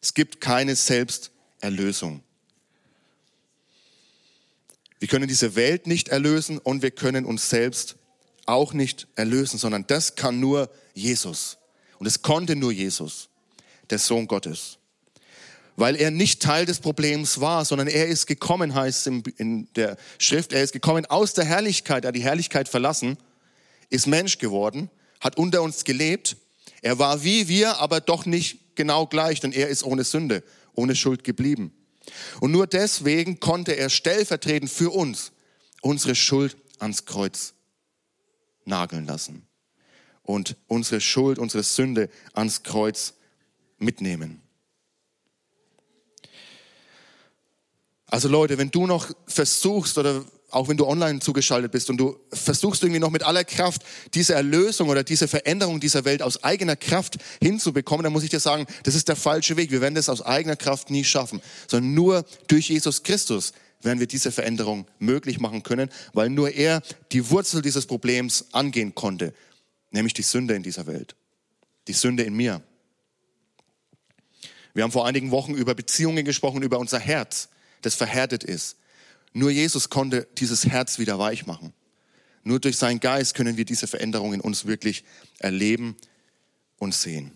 Es 0.00 0.14
gibt 0.14 0.40
keine 0.40 0.76
Selbsterlösung. 0.76 2.22
Wir 4.98 5.08
können 5.08 5.28
diese 5.28 5.56
Welt 5.56 5.86
nicht 5.86 6.08
erlösen 6.08 6.58
und 6.58 6.82
wir 6.82 6.92
können 6.92 7.24
uns 7.24 7.50
selbst 7.50 7.96
auch 8.46 8.72
nicht 8.72 9.06
erlösen, 9.14 9.58
sondern 9.58 9.86
das 9.86 10.14
kann 10.14 10.40
nur 10.40 10.70
Jesus. 10.94 11.58
Und 11.98 12.06
es 12.06 12.22
konnte 12.22 12.56
nur 12.56 12.72
Jesus, 12.72 13.28
der 13.90 13.98
Sohn 13.98 14.26
Gottes. 14.26 14.78
weil 15.76 15.96
er 15.96 16.10
nicht 16.10 16.42
Teil 16.42 16.66
des 16.66 16.80
Problems 16.80 17.40
war, 17.40 17.64
sondern 17.64 17.88
er 17.88 18.06
ist 18.06 18.26
gekommen, 18.26 18.74
heißt 18.74 19.06
es 19.06 19.22
in 19.38 19.68
der 19.74 19.96
Schrift, 20.18 20.52
er 20.52 20.62
ist 20.62 20.72
gekommen 20.72 21.06
aus 21.06 21.34
der 21.34 21.44
Herrlichkeit, 21.44 22.04
er 22.04 22.08
hat 22.08 22.16
die 22.16 22.22
Herrlichkeit 22.22 22.68
verlassen, 22.68 23.16
ist 23.90 24.06
Mensch 24.06 24.38
geworden, 24.38 24.90
hat 25.20 25.36
unter 25.38 25.62
uns 25.62 25.84
gelebt. 25.84 26.36
Er 26.82 26.98
war 26.98 27.24
wie 27.24 27.48
wir, 27.48 27.78
aber 27.78 28.00
doch 28.00 28.26
nicht 28.26 28.74
genau 28.74 29.06
gleich, 29.06 29.40
denn 29.40 29.52
er 29.52 29.68
ist 29.68 29.84
ohne 29.84 30.04
Sünde, 30.04 30.42
ohne 30.74 30.94
Schuld 30.94 31.24
geblieben. 31.24 31.72
Und 32.40 32.50
nur 32.50 32.66
deswegen 32.66 33.40
konnte 33.40 33.72
er 33.72 33.88
stellvertretend 33.88 34.70
für 34.70 34.90
uns 34.90 35.32
unsere 35.80 36.14
Schuld 36.14 36.56
ans 36.78 37.06
Kreuz 37.06 37.54
nageln 38.64 39.06
lassen 39.06 39.46
und 40.22 40.56
unsere 40.66 41.00
Schuld, 41.00 41.38
unsere 41.38 41.62
Sünde 41.62 42.08
ans 42.32 42.62
Kreuz 42.62 43.14
mitnehmen. 43.78 44.40
Also 48.06 48.28
Leute, 48.28 48.58
wenn 48.58 48.70
du 48.70 48.86
noch 48.86 49.10
versuchst 49.26 49.96
oder 49.96 50.24
auch 50.50 50.68
wenn 50.68 50.76
du 50.76 50.86
online 50.86 51.20
zugeschaltet 51.20 51.72
bist 51.72 51.88
und 51.88 51.96
du 51.96 52.20
versuchst 52.30 52.82
irgendwie 52.82 53.00
noch 53.00 53.10
mit 53.10 53.22
aller 53.22 53.42
Kraft 53.42 53.82
diese 54.12 54.34
Erlösung 54.34 54.90
oder 54.90 55.02
diese 55.02 55.26
Veränderung 55.28 55.80
dieser 55.80 56.04
Welt 56.04 56.20
aus 56.20 56.44
eigener 56.44 56.76
Kraft 56.76 57.16
hinzubekommen, 57.42 58.04
dann 58.04 58.12
muss 58.12 58.22
ich 58.22 58.28
dir 58.28 58.38
sagen, 58.38 58.66
das 58.82 58.94
ist 58.94 59.08
der 59.08 59.16
falsche 59.16 59.56
Weg. 59.56 59.70
Wir 59.70 59.80
werden 59.80 59.94
das 59.94 60.10
aus 60.10 60.20
eigener 60.20 60.56
Kraft 60.56 60.90
nie 60.90 61.04
schaffen, 61.04 61.40
sondern 61.68 61.94
nur 61.94 62.24
durch 62.48 62.68
Jesus 62.68 63.02
Christus 63.02 63.54
werden 63.84 64.00
wir 64.00 64.06
diese 64.06 64.32
Veränderung 64.32 64.86
möglich 64.98 65.40
machen 65.40 65.62
können, 65.62 65.90
weil 66.12 66.30
nur 66.30 66.50
er 66.50 66.82
die 67.12 67.30
Wurzel 67.30 67.62
dieses 67.62 67.86
Problems 67.86 68.46
angehen 68.52 68.94
konnte, 68.94 69.34
nämlich 69.90 70.14
die 70.14 70.22
Sünde 70.22 70.54
in 70.54 70.62
dieser 70.62 70.86
Welt, 70.86 71.16
die 71.88 71.92
Sünde 71.92 72.22
in 72.22 72.34
mir. 72.34 72.62
Wir 74.74 74.84
haben 74.84 74.92
vor 74.92 75.06
einigen 75.06 75.30
Wochen 75.30 75.54
über 75.54 75.74
Beziehungen 75.74 76.24
gesprochen, 76.24 76.62
über 76.62 76.78
unser 76.78 76.98
Herz, 76.98 77.48
das 77.82 77.94
verhärtet 77.94 78.44
ist. 78.44 78.76
Nur 79.32 79.50
Jesus 79.50 79.90
konnte 79.90 80.26
dieses 80.38 80.66
Herz 80.66 80.98
wieder 80.98 81.18
weich 81.18 81.46
machen. 81.46 81.72
Nur 82.44 82.58
durch 82.58 82.76
seinen 82.76 83.00
Geist 83.00 83.34
können 83.34 83.56
wir 83.56 83.64
diese 83.64 83.86
Veränderung 83.86 84.34
in 84.34 84.40
uns 84.40 84.66
wirklich 84.66 85.04
erleben 85.38 85.96
und 86.78 86.94
sehen. 86.94 87.32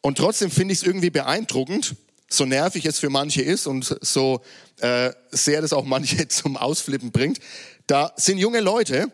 Und 0.00 0.18
trotzdem 0.18 0.50
finde 0.50 0.72
ich 0.72 0.80
es 0.80 0.86
irgendwie 0.86 1.10
beeindruckend, 1.10 1.96
so 2.36 2.44
nervig 2.44 2.84
es 2.86 2.98
für 2.98 3.10
manche 3.10 3.42
ist 3.42 3.66
und 3.66 3.96
so 4.00 4.42
äh, 4.80 5.12
sehr 5.30 5.60
das 5.60 5.72
auch 5.72 5.84
manche 5.84 6.28
zum 6.28 6.56
Ausflippen 6.56 7.12
bringt. 7.12 7.38
Da 7.86 8.12
sind 8.16 8.38
junge 8.38 8.60
Leute, 8.60 9.12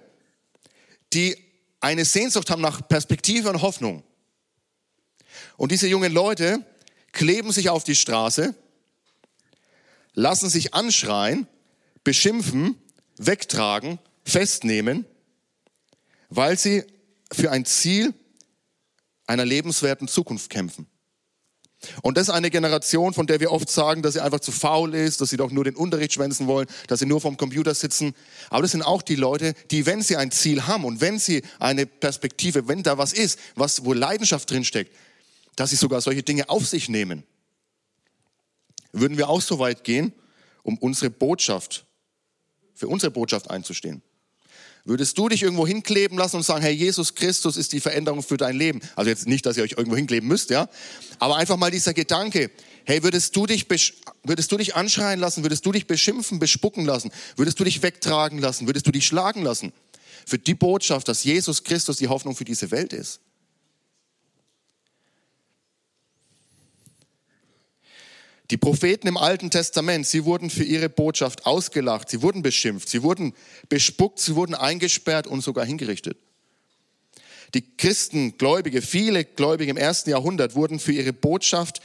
die 1.12 1.36
eine 1.80 2.04
Sehnsucht 2.04 2.50
haben 2.50 2.62
nach 2.62 2.86
Perspektive 2.86 3.50
und 3.50 3.62
Hoffnung. 3.62 4.02
Und 5.56 5.72
diese 5.72 5.88
jungen 5.88 6.12
Leute 6.12 6.64
kleben 7.12 7.52
sich 7.52 7.70
auf 7.70 7.84
die 7.84 7.94
Straße 7.94 8.54
lassen 10.14 10.50
sich 10.50 10.74
anschreien, 10.74 11.46
beschimpfen, 12.04 12.76
wegtragen, 13.16 13.98
festnehmen, 14.24 15.06
weil 16.28 16.58
sie 16.58 16.84
für 17.32 17.50
ein 17.50 17.64
Ziel 17.64 18.14
einer 19.26 19.44
lebenswerten 19.44 20.08
Zukunft 20.08 20.50
kämpfen. 20.50 20.89
Und 22.02 22.16
das 22.16 22.28
ist 22.28 22.34
eine 22.34 22.50
Generation, 22.50 23.14
von 23.14 23.26
der 23.26 23.40
wir 23.40 23.50
oft 23.52 23.70
sagen, 23.70 24.02
dass 24.02 24.14
sie 24.14 24.22
einfach 24.22 24.40
zu 24.40 24.52
faul 24.52 24.94
ist, 24.94 25.20
dass 25.20 25.30
sie 25.30 25.38
doch 25.38 25.50
nur 25.50 25.64
den 25.64 25.76
Unterricht 25.76 26.12
schwänzen 26.12 26.46
wollen, 26.46 26.66
dass 26.88 27.00
sie 27.00 27.06
nur 27.06 27.20
vom 27.20 27.36
Computer 27.36 27.74
sitzen. 27.74 28.14
Aber 28.50 28.62
das 28.62 28.72
sind 28.72 28.82
auch 28.82 29.00
die 29.00 29.16
Leute, 29.16 29.54
die, 29.70 29.86
wenn 29.86 30.02
sie 30.02 30.16
ein 30.16 30.30
Ziel 30.30 30.66
haben 30.66 30.84
und 30.84 31.00
wenn 31.00 31.18
sie 31.18 31.42
eine 31.58 31.86
Perspektive, 31.86 32.68
wenn 32.68 32.82
da 32.82 32.98
was 32.98 33.12
ist, 33.12 33.38
was, 33.54 33.84
wo 33.84 33.94
Leidenschaft 33.94 34.50
drinsteckt, 34.50 34.94
dass 35.56 35.70
sie 35.70 35.76
sogar 35.76 36.00
solche 36.00 36.22
Dinge 36.22 36.48
auf 36.50 36.66
sich 36.66 36.88
nehmen 36.88 37.24
würden 38.92 39.18
wir 39.18 39.28
auch 39.28 39.40
so 39.40 39.58
weit 39.58 39.84
gehen, 39.84 40.12
um 40.62 40.78
unsere 40.78 41.10
Botschaft, 41.10 41.86
für 42.74 42.88
unsere 42.88 43.10
Botschaft 43.10 43.50
einzustehen. 43.50 44.02
Würdest 44.84 45.18
du 45.18 45.28
dich 45.28 45.42
irgendwo 45.42 45.66
hinkleben 45.66 46.16
lassen 46.16 46.36
und 46.36 46.42
sagen, 46.42 46.62
Herr 46.62 46.70
Jesus 46.70 47.14
Christus 47.14 47.56
ist 47.56 47.72
die 47.72 47.80
Veränderung 47.80 48.22
für 48.22 48.36
dein 48.36 48.56
Leben? 48.56 48.80
Also 48.96 49.10
jetzt 49.10 49.26
nicht, 49.26 49.44
dass 49.44 49.56
ihr 49.56 49.62
euch 49.62 49.72
irgendwo 49.72 49.96
hinkleben 49.96 50.28
müsst, 50.28 50.50
ja. 50.50 50.68
Aber 51.18 51.36
einfach 51.36 51.56
mal 51.56 51.70
dieser 51.70 51.92
Gedanke, 51.92 52.50
hey, 52.84 53.02
würdest 53.02 53.36
du 53.36 53.46
dich, 53.46 53.66
würdest 54.24 54.52
du 54.52 54.56
dich 54.56 54.74
anschreien 54.74 55.20
lassen? 55.20 55.44
Würdest 55.44 55.66
du 55.66 55.72
dich 55.72 55.86
beschimpfen, 55.86 56.38
bespucken 56.38 56.86
lassen? 56.86 57.10
Würdest 57.36 57.60
du 57.60 57.64
dich 57.64 57.82
wegtragen 57.82 58.38
lassen? 58.38 58.66
Würdest 58.66 58.86
du 58.86 58.90
dich 58.90 59.06
schlagen 59.06 59.42
lassen? 59.42 59.72
Für 60.26 60.38
die 60.38 60.54
Botschaft, 60.54 61.08
dass 61.08 61.24
Jesus 61.24 61.64
Christus 61.64 61.98
die 61.98 62.08
Hoffnung 62.08 62.34
für 62.34 62.44
diese 62.44 62.70
Welt 62.70 62.92
ist. 62.92 63.20
Die 68.50 68.56
Propheten 68.56 69.06
im 69.06 69.16
Alten 69.16 69.50
Testament, 69.50 70.06
sie 70.06 70.24
wurden 70.24 70.50
für 70.50 70.64
ihre 70.64 70.88
Botschaft 70.88 71.46
ausgelacht, 71.46 72.10
sie 72.10 72.20
wurden 72.20 72.42
beschimpft, 72.42 72.88
sie 72.88 73.04
wurden 73.04 73.32
bespuckt, 73.68 74.18
sie 74.18 74.34
wurden 74.34 74.56
eingesperrt 74.56 75.28
und 75.28 75.42
sogar 75.42 75.64
hingerichtet. 75.64 76.18
Die 77.54 77.76
Christen, 77.76 78.38
Gläubige, 78.38 78.82
viele 78.82 79.24
Gläubige 79.24 79.70
im 79.70 79.76
ersten 79.76 80.10
Jahrhundert 80.10 80.56
wurden 80.56 80.80
für 80.80 80.92
ihre 80.92 81.12
Botschaft, 81.12 81.80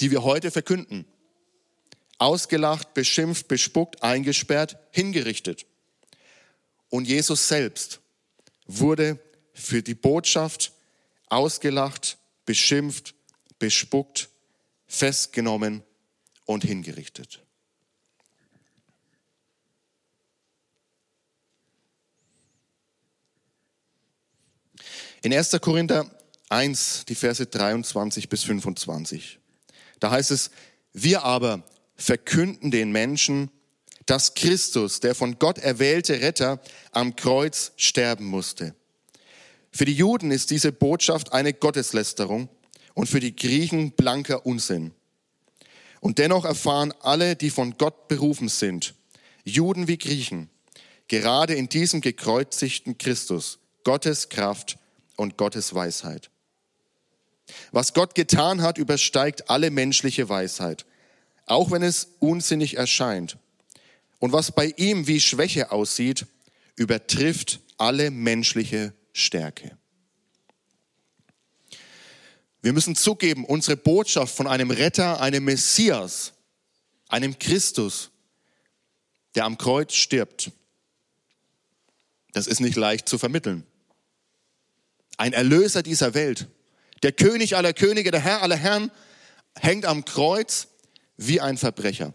die 0.00 0.10
wir 0.10 0.22
heute 0.22 0.50
verkünden, 0.50 1.04
ausgelacht, 2.18 2.94
beschimpft, 2.94 3.48
bespuckt, 3.48 4.02
eingesperrt, 4.02 4.78
hingerichtet. 4.92 5.66
Und 6.88 7.06
Jesus 7.06 7.48
selbst 7.48 8.00
wurde 8.66 9.18
für 9.52 9.82
die 9.82 9.94
Botschaft 9.94 10.72
ausgelacht, 11.28 12.16
beschimpft, 12.46 13.14
bespuckt, 13.58 14.30
festgenommen 14.86 15.82
und 16.44 16.64
hingerichtet. 16.64 17.42
In 25.22 25.32
1. 25.34 25.58
Korinther 25.60 26.08
1, 26.50 27.04
die 27.08 27.16
Verse 27.16 27.44
23 27.44 28.28
bis 28.28 28.44
25. 28.44 29.40
Da 29.98 30.10
heißt 30.10 30.30
es, 30.30 30.50
wir 30.92 31.24
aber 31.24 31.64
verkünden 31.96 32.70
den 32.70 32.92
Menschen, 32.92 33.50
dass 34.04 34.34
Christus, 34.34 35.00
der 35.00 35.14
von 35.14 35.38
Gott 35.38 35.58
erwählte 35.58 36.20
Retter, 36.20 36.60
am 36.92 37.16
Kreuz 37.16 37.72
sterben 37.76 38.26
musste. 38.26 38.74
Für 39.72 39.84
die 39.84 39.94
Juden 39.94 40.30
ist 40.30 40.50
diese 40.50 40.70
Botschaft 40.72 41.32
eine 41.32 41.52
Gotteslästerung, 41.52 42.48
und 42.96 43.08
für 43.08 43.20
die 43.20 43.36
Griechen 43.36 43.92
blanker 43.92 44.46
Unsinn. 44.46 44.92
Und 46.00 46.18
dennoch 46.18 46.46
erfahren 46.46 46.94
alle, 47.02 47.36
die 47.36 47.50
von 47.50 47.76
Gott 47.76 48.08
berufen 48.08 48.48
sind, 48.48 48.94
Juden 49.44 49.86
wie 49.86 49.98
Griechen, 49.98 50.48
gerade 51.06 51.54
in 51.54 51.68
diesem 51.68 52.00
gekreuzigten 52.00 52.96
Christus, 52.96 53.58
Gottes 53.84 54.30
Kraft 54.30 54.78
und 55.14 55.36
Gottes 55.36 55.74
Weisheit. 55.74 56.30
Was 57.70 57.92
Gott 57.92 58.14
getan 58.14 58.62
hat, 58.62 58.78
übersteigt 58.78 59.50
alle 59.50 59.70
menschliche 59.70 60.30
Weisheit, 60.30 60.86
auch 61.44 61.70
wenn 61.70 61.82
es 61.82 62.08
unsinnig 62.18 62.78
erscheint. 62.78 63.36
Und 64.20 64.32
was 64.32 64.52
bei 64.52 64.72
ihm 64.78 65.06
wie 65.06 65.20
Schwäche 65.20 65.70
aussieht, 65.70 66.24
übertrifft 66.76 67.60
alle 67.76 68.10
menschliche 68.10 68.94
Stärke. 69.12 69.76
Wir 72.66 72.72
müssen 72.72 72.96
zugeben, 72.96 73.44
unsere 73.44 73.76
Botschaft 73.76 74.34
von 74.34 74.48
einem 74.48 74.72
Retter, 74.72 75.20
einem 75.20 75.44
Messias, 75.44 76.32
einem 77.06 77.38
Christus, 77.38 78.10
der 79.36 79.44
am 79.44 79.56
Kreuz 79.56 79.94
stirbt, 79.94 80.50
das 82.32 82.48
ist 82.48 82.58
nicht 82.58 82.74
leicht 82.74 83.08
zu 83.08 83.18
vermitteln. 83.18 83.64
Ein 85.16 85.32
Erlöser 85.32 85.84
dieser 85.84 86.14
Welt, 86.14 86.48
der 87.04 87.12
König 87.12 87.54
aller 87.54 87.72
Könige, 87.72 88.10
der 88.10 88.18
Herr 88.18 88.42
aller 88.42 88.56
Herren, 88.56 88.90
hängt 89.54 89.84
am 89.84 90.04
Kreuz 90.04 90.66
wie 91.16 91.40
ein 91.40 91.58
Verbrecher. 91.58 92.14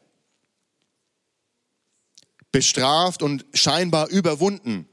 Bestraft 2.51 3.23
und 3.23 3.45
scheinbar 3.53 4.09
überwunden 4.09 4.85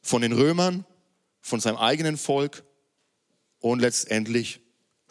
von 0.00 0.22
den 0.22 0.32
Römern, 0.32 0.84
von 1.40 1.60
seinem 1.60 1.76
eigenen 1.76 2.16
Volk 2.16 2.64
und 3.60 3.78
letztendlich 3.78 4.58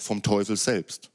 vom 0.02 0.24
Teufel 0.24 0.58
selbst. 0.58 1.10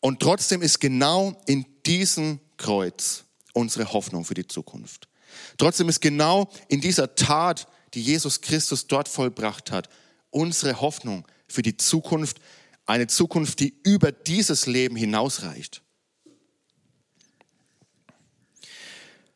Und 0.00 0.20
trotzdem 0.20 0.62
ist 0.62 0.80
genau 0.80 1.40
in 1.46 1.66
diesem 1.84 2.40
Kreuz 2.56 3.24
unsere 3.52 3.92
Hoffnung 3.92 4.24
für 4.24 4.34
die 4.34 4.46
Zukunft. 4.46 5.08
Trotzdem 5.56 5.88
ist 5.88 6.00
genau 6.00 6.50
in 6.68 6.80
dieser 6.80 7.14
Tat, 7.14 7.66
die 7.94 8.02
Jesus 8.02 8.40
Christus 8.40 8.86
dort 8.86 9.08
vollbracht 9.08 9.70
hat, 9.70 9.88
unsere 10.30 10.80
Hoffnung 10.80 11.26
für 11.48 11.62
die 11.62 11.76
Zukunft, 11.76 12.40
eine 12.86 13.06
Zukunft, 13.06 13.60
die 13.60 13.74
über 13.82 14.12
dieses 14.12 14.66
Leben 14.66 14.96
hinausreicht. 14.96 15.82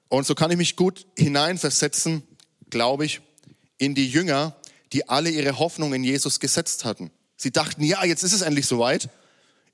Und 0.08 0.26
so 0.26 0.34
kann 0.34 0.50
ich 0.50 0.58
mich 0.58 0.76
gut 0.76 1.06
hineinversetzen, 1.16 2.22
glaube 2.68 3.06
ich, 3.06 3.20
in 3.78 3.94
die 3.94 4.08
Jünger, 4.08 4.56
die 4.92 5.08
alle 5.08 5.30
ihre 5.30 5.58
Hoffnung 5.58 5.94
in 5.94 6.04
Jesus 6.04 6.38
gesetzt 6.38 6.84
hatten. 6.84 7.10
Sie 7.42 7.50
dachten, 7.50 7.82
ja, 7.82 8.04
jetzt 8.04 8.22
ist 8.22 8.32
es 8.32 8.42
endlich 8.42 8.66
soweit. 8.66 9.08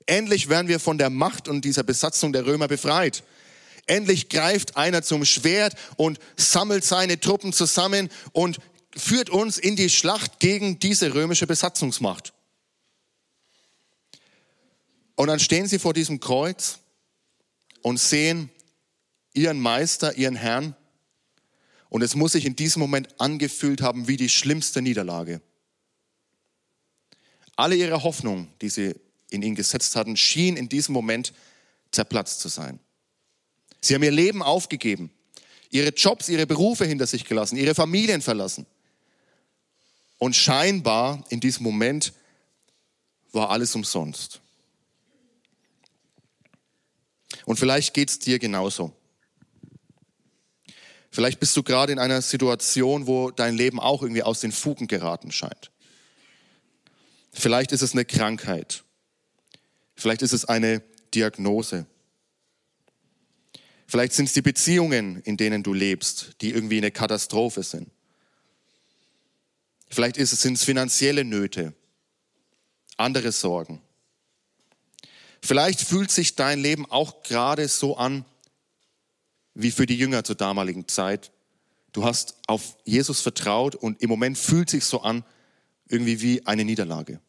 Endlich 0.07 0.49
werden 0.49 0.67
wir 0.67 0.79
von 0.79 0.97
der 0.97 1.11
Macht 1.11 1.47
und 1.47 1.63
dieser 1.63 1.83
Besatzung 1.83 2.33
der 2.33 2.47
Römer 2.47 2.67
befreit. 2.67 3.23
Endlich 3.85 4.27
greift 4.27 4.75
einer 4.75 5.03
zum 5.03 5.23
Schwert 5.23 5.75
und 5.95 6.17
sammelt 6.35 6.83
seine 6.83 7.19
Truppen 7.19 7.53
zusammen 7.53 8.09
und 8.31 8.57
führt 8.97 9.29
uns 9.29 9.59
in 9.59 9.75
die 9.75 9.91
Schlacht 9.91 10.39
gegen 10.39 10.79
diese 10.79 11.13
römische 11.13 11.45
Besatzungsmacht. 11.45 12.33
Und 15.15 15.27
dann 15.27 15.39
stehen 15.39 15.67
sie 15.67 15.77
vor 15.77 15.93
diesem 15.93 16.19
Kreuz 16.19 16.79
und 17.83 17.99
sehen 17.99 18.49
ihren 19.33 19.59
Meister, 19.59 20.17
ihren 20.17 20.35
Herrn. 20.35 20.75
Und 21.89 22.01
es 22.01 22.15
muss 22.15 22.31
sich 22.31 22.45
in 22.45 22.55
diesem 22.55 22.79
Moment 22.79 23.21
angefühlt 23.21 23.83
haben 23.83 24.07
wie 24.07 24.17
die 24.17 24.29
schlimmste 24.29 24.81
Niederlage. 24.81 25.43
Alle 27.59 27.75
ihre 27.75 28.03
Hoffnung, 28.03 28.47
die 28.61 28.69
sie 28.69 28.95
in 29.29 29.41
ihn 29.41 29.53
gesetzt 29.53 29.97
hatten, 29.97 30.15
schien 30.15 30.55
in 30.55 30.69
diesem 30.69 30.93
Moment 30.93 31.33
zerplatzt 31.91 32.39
zu 32.39 32.47
sein. 32.47 32.79
Sie 33.81 33.93
haben 33.93 34.03
ihr 34.03 34.11
Leben 34.11 34.41
aufgegeben, 34.41 35.11
ihre 35.69 35.89
Jobs, 35.89 36.29
ihre 36.29 36.47
Berufe 36.47 36.85
hinter 36.85 37.05
sich 37.05 37.25
gelassen, 37.25 37.57
ihre 37.57 37.75
Familien 37.75 38.21
verlassen. 38.21 38.65
Und 40.19 40.37
scheinbar 40.37 41.25
in 41.27 41.41
diesem 41.41 41.63
Moment 41.63 42.13
war 43.33 43.49
alles 43.49 43.75
umsonst. 43.75 44.39
Und 47.43 47.57
vielleicht 47.57 47.93
geht 47.93 48.09
es 48.09 48.19
dir 48.19 48.39
genauso. 48.39 48.93
Vielleicht 51.11 51.41
bist 51.41 51.57
du 51.57 51.63
gerade 51.63 51.91
in 51.91 51.99
einer 51.99 52.21
Situation, 52.21 53.05
wo 53.05 53.31
dein 53.31 53.57
Leben 53.57 53.81
auch 53.81 54.01
irgendwie 54.01 54.23
aus 54.23 54.39
den 54.39 54.53
Fugen 54.53 54.87
geraten 54.87 55.33
scheint. 55.33 55.71
Vielleicht 57.31 57.71
ist 57.71 57.81
es 57.81 57.93
eine 57.93 58.05
Krankheit. 58.05 58.83
Vielleicht 59.95 60.21
ist 60.21 60.33
es 60.33 60.45
eine 60.45 60.81
Diagnose. 61.13 61.85
Vielleicht 63.87 64.13
sind 64.13 64.25
es 64.25 64.33
die 64.33 64.41
Beziehungen, 64.41 65.21
in 65.23 65.35
denen 65.35 65.63
du 65.63 65.73
lebst, 65.73 66.35
die 66.41 66.51
irgendwie 66.51 66.77
eine 66.77 66.91
Katastrophe 66.91 67.63
sind. 67.63 67.89
Vielleicht 69.89 70.17
sind 70.17 70.53
es 70.53 70.63
finanzielle 70.63 71.25
Nöte, 71.25 71.73
andere 72.97 73.31
Sorgen. 73.31 73.81
Vielleicht 75.41 75.81
fühlt 75.81 76.11
sich 76.11 76.35
dein 76.35 76.59
Leben 76.59 76.85
auch 76.85 77.23
gerade 77.23 77.67
so 77.67 77.97
an 77.97 78.25
wie 79.55 79.71
für 79.71 79.85
die 79.85 79.97
Jünger 79.97 80.23
zur 80.23 80.35
damaligen 80.35 80.87
Zeit. 80.87 81.31
Du 81.91 82.03
hast 82.03 82.35
auf 82.47 82.77
Jesus 82.85 83.21
vertraut 83.21 83.75
und 83.75 84.01
im 84.01 84.09
Moment 84.09 84.37
fühlt 84.37 84.69
sich 84.69 84.85
so 84.85 85.01
an 85.01 85.25
irgendwie 85.89 86.21
wie 86.21 86.45
eine 86.45 86.63
Niederlage. 86.63 87.19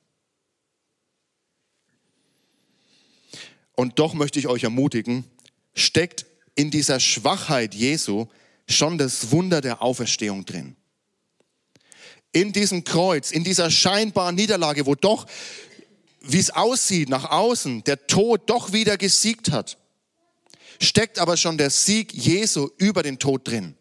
Und 3.74 3.98
doch 3.98 4.14
möchte 4.14 4.38
ich 4.38 4.46
euch 4.46 4.62
ermutigen, 4.62 5.24
steckt 5.74 6.26
in 6.54 6.70
dieser 6.70 7.00
Schwachheit 7.00 7.74
Jesu 7.74 8.26
schon 8.68 8.98
das 8.98 9.30
Wunder 9.30 9.60
der 9.60 9.82
Auferstehung 9.82 10.44
drin. 10.44 10.76
In 12.32 12.52
diesem 12.52 12.84
Kreuz, 12.84 13.30
in 13.30 13.42
dieser 13.42 13.70
scheinbaren 13.70 14.36
Niederlage, 14.36 14.86
wo 14.86 14.94
doch, 14.94 15.26
wie 16.20 16.38
es 16.38 16.50
aussieht 16.50 17.08
nach 17.08 17.30
außen, 17.30 17.82
der 17.84 18.06
Tod 18.06 18.48
doch 18.50 18.72
wieder 18.72 18.98
gesiegt 18.98 19.50
hat, 19.50 19.78
steckt 20.80 21.18
aber 21.18 21.36
schon 21.36 21.58
der 21.58 21.70
Sieg 21.70 22.12
Jesu 22.12 22.68
über 22.76 23.02
den 23.02 23.18
Tod 23.18 23.48
drin. 23.48 23.74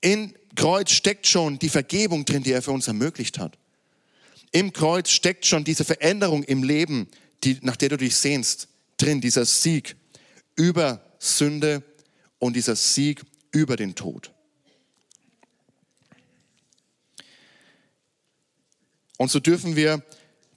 In 0.00 0.34
Kreuz 0.56 0.90
steckt 0.90 1.26
schon 1.26 1.58
die 1.60 1.68
Vergebung 1.68 2.24
drin, 2.24 2.42
die 2.42 2.52
er 2.52 2.62
für 2.62 2.72
uns 2.72 2.88
ermöglicht 2.88 3.38
hat. 3.38 3.56
Im 4.50 4.72
Kreuz 4.72 5.10
steckt 5.10 5.46
schon 5.46 5.62
diese 5.62 5.84
Veränderung 5.84 6.42
im 6.42 6.64
Leben, 6.64 7.08
die, 7.44 7.58
nach 7.62 7.76
der 7.76 7.90
du 7.90 7.96
dich 7.96 8.16
sehnst, 8.16 8.68
drin, 8.96 9.20
dieser 9.20 9.44
Sieg 9.44 9.96
über 10.56 11.04
Sünde 11.18 11.82
und 12.38 12.56
dieser 12.56 12.74
Sieg 12.74 13.22
über 13.52 13.76
den 13.76 13.94
Tod. 13.94 14.32
Und 19.18 19.30
so 19.30 19.40
dürfen 19.40 19.76
wir 19.76 20.02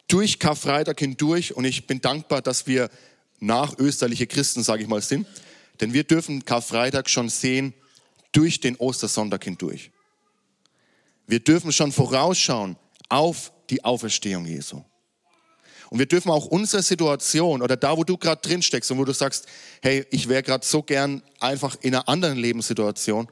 durch 0.07 0.39
Karfreitag 0.39 0.99
hindurch, 0.99 1.55
und 1.55 1.65
ich 1.65 1.88
bin 1.88 2.01
dankbar, 2.01 2.41
dass 2.41 2.67
wir 2.67 2.89
nach 3.39 3.77
österliche 3.77 4.27
Christen, 4.27 4.63
sage 4.63 4.81
ich 4.81 4.89
mal, 4.89 5.01
sind, 5.01 5.27
denn 5.79 5.93
wir 5.93 6.03
dürfen 6.03 6.43
Karfreitag 6.43 7.09
schon 7.09 7.29
sehen 7.29 7.73
durch 8.31 8.59
den 8.59 8.75
Ostersonntag 8.75 9.43
hindurch. 9.43 9.91
Wir 11.27 11.39
dürfen 11.39 11.71
schon 11.71 11.91
vorausschauen 11.91 12.75
auf 13.07 13.51
die 13.69 13.83
Auferstehung 13.83 14.45
Jesu. 14.45 14.83
Und 15.89 15.97
wir 15.97 16.05
dürfen 16.05 16.29
auch 16.29 16.45
unsere 16.45 16.83
Situation 16.83 17.61
oder 17.61 17.75
da, 17.75 17.97
wo 17.97 18.03
du 18.03 18.17
gerade 18.17 18.41
drin 18.41 18.61
steckst 18.61 18.91
und 18.91 18.99
wo 18.99 19.05
du 19.05 19.13
sagst, 19.13 19.47
hey, 19.81 20.05
ich 20.11 20.29
wäre 20.29 20.43
gerade 20.43 20.65
so 20.65 20.83
gern 20.83 21.23
einfach 21.39 21.75
in 21.81 21.95
einer 21.95 22.07
anderen 22.07 22.37
Lebenssituation, 22.37 23.27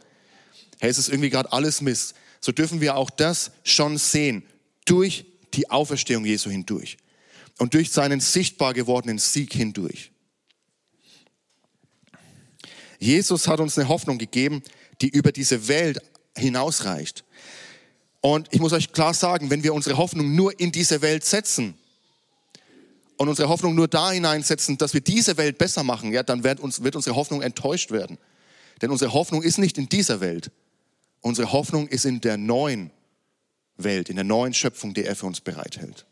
hey, 0.79 0.89
es 0.89 0.97
ist 0.97 1.09
irgendwie 1.09 1.29
gerade 1.29 1.51
alles 1.51 1.81
Mist, 1.81 2.15
so 2.41 2.51
dürfen 2.51 2.81
wir 2.81 2.95
auch 2.95 3.09
das 3.11 3.51
schon 3.63 3.97
sehen 3.97 4.43
durch 4.85 5.25
die 5.53 5.69
Auferstehung 5.69 6.25
Jesu 6.25 6.49
hindurch 6.49 6.97
und 7.59 7.73
durch 7.73 7.91
seinen 7.91 8.19
sichtbar 8.19 8.73
gewordenen 8.73 9.19
Sieg 9.19 9.53
hindurch. 9.53 10.11
Jesus 12.99 13.47
hat 13.47 13.59
uns 13.59 13.77
eine 13.77 13.87
Hoffnung 13.87 14.17
gegeben, 14.17 14.63
die 15.01 15.09
über 15.09 15.31
diese 15.31 15.67
Welt 15.67 15.99
hinausreicht. 16.37 17.23
Und 18.21 18.47
ich 18.51 18.59
muss 18.59 18.73
euch 18.73 18.91
klar 18.91 19.13
sagen, 19.13 19.49
wenn 19.49 19.63
wir 19.63 19.73
unsere 19.73 19.97
Hoffnung 19.97 20.35
nur 20.35 20.59
in 20.59 20.71
diese 20.71 21.01
Welt 21.01 21.23
setzen, 21.23 21.75
und 23.17 23.27
unsere 23.29 23.49
Hoffnung 23.49 23.75
nur 23.75 23.87
da 23.87 24.11
hineinsetzen, 24.11 24.77
dass 24.77 24.93
wir 24.93 25.01
diese 25.01 25.37
Welt 25.37 25.57
besser 25.57 25.83
machen, 25.83 26.11
ja, 26.13 26.23
dann 26.23 26.43
wird, 26.43 26.59
uns, 26.59 26.83
wird 26.83 26.95
unsere 26.95 27.15
Hoffnung 27.15 27.41
enttäuscht 27.41 27.91
werden. 27.91 28.17
Denn 28.81 28.91
unsere 28.91 29.13
Hoffnung 29.13 29.41
ist 29.41 29.57
nicht 29.57 29.77
in 29.77 29.89
dieser 29.89 30.21
Welt. 30.21 30.51
Unsere 31.21 31.51
Hoffnung 31.51 31.87
ist 31.87 32.05
in 32.05 32.21
der 32.21 32.37
neuen 32.37 32.91
Welt, 33.75 34.09
in 34.09 34.15
der 34.15 34.25
neuen 34.25 34.53
Schöpfung, 34.53 34.93
die 34.93 35.03
er 35.03 35.15
für 35.15 35.25
uns 35.25 35.41
bereithält. 35.41 36.05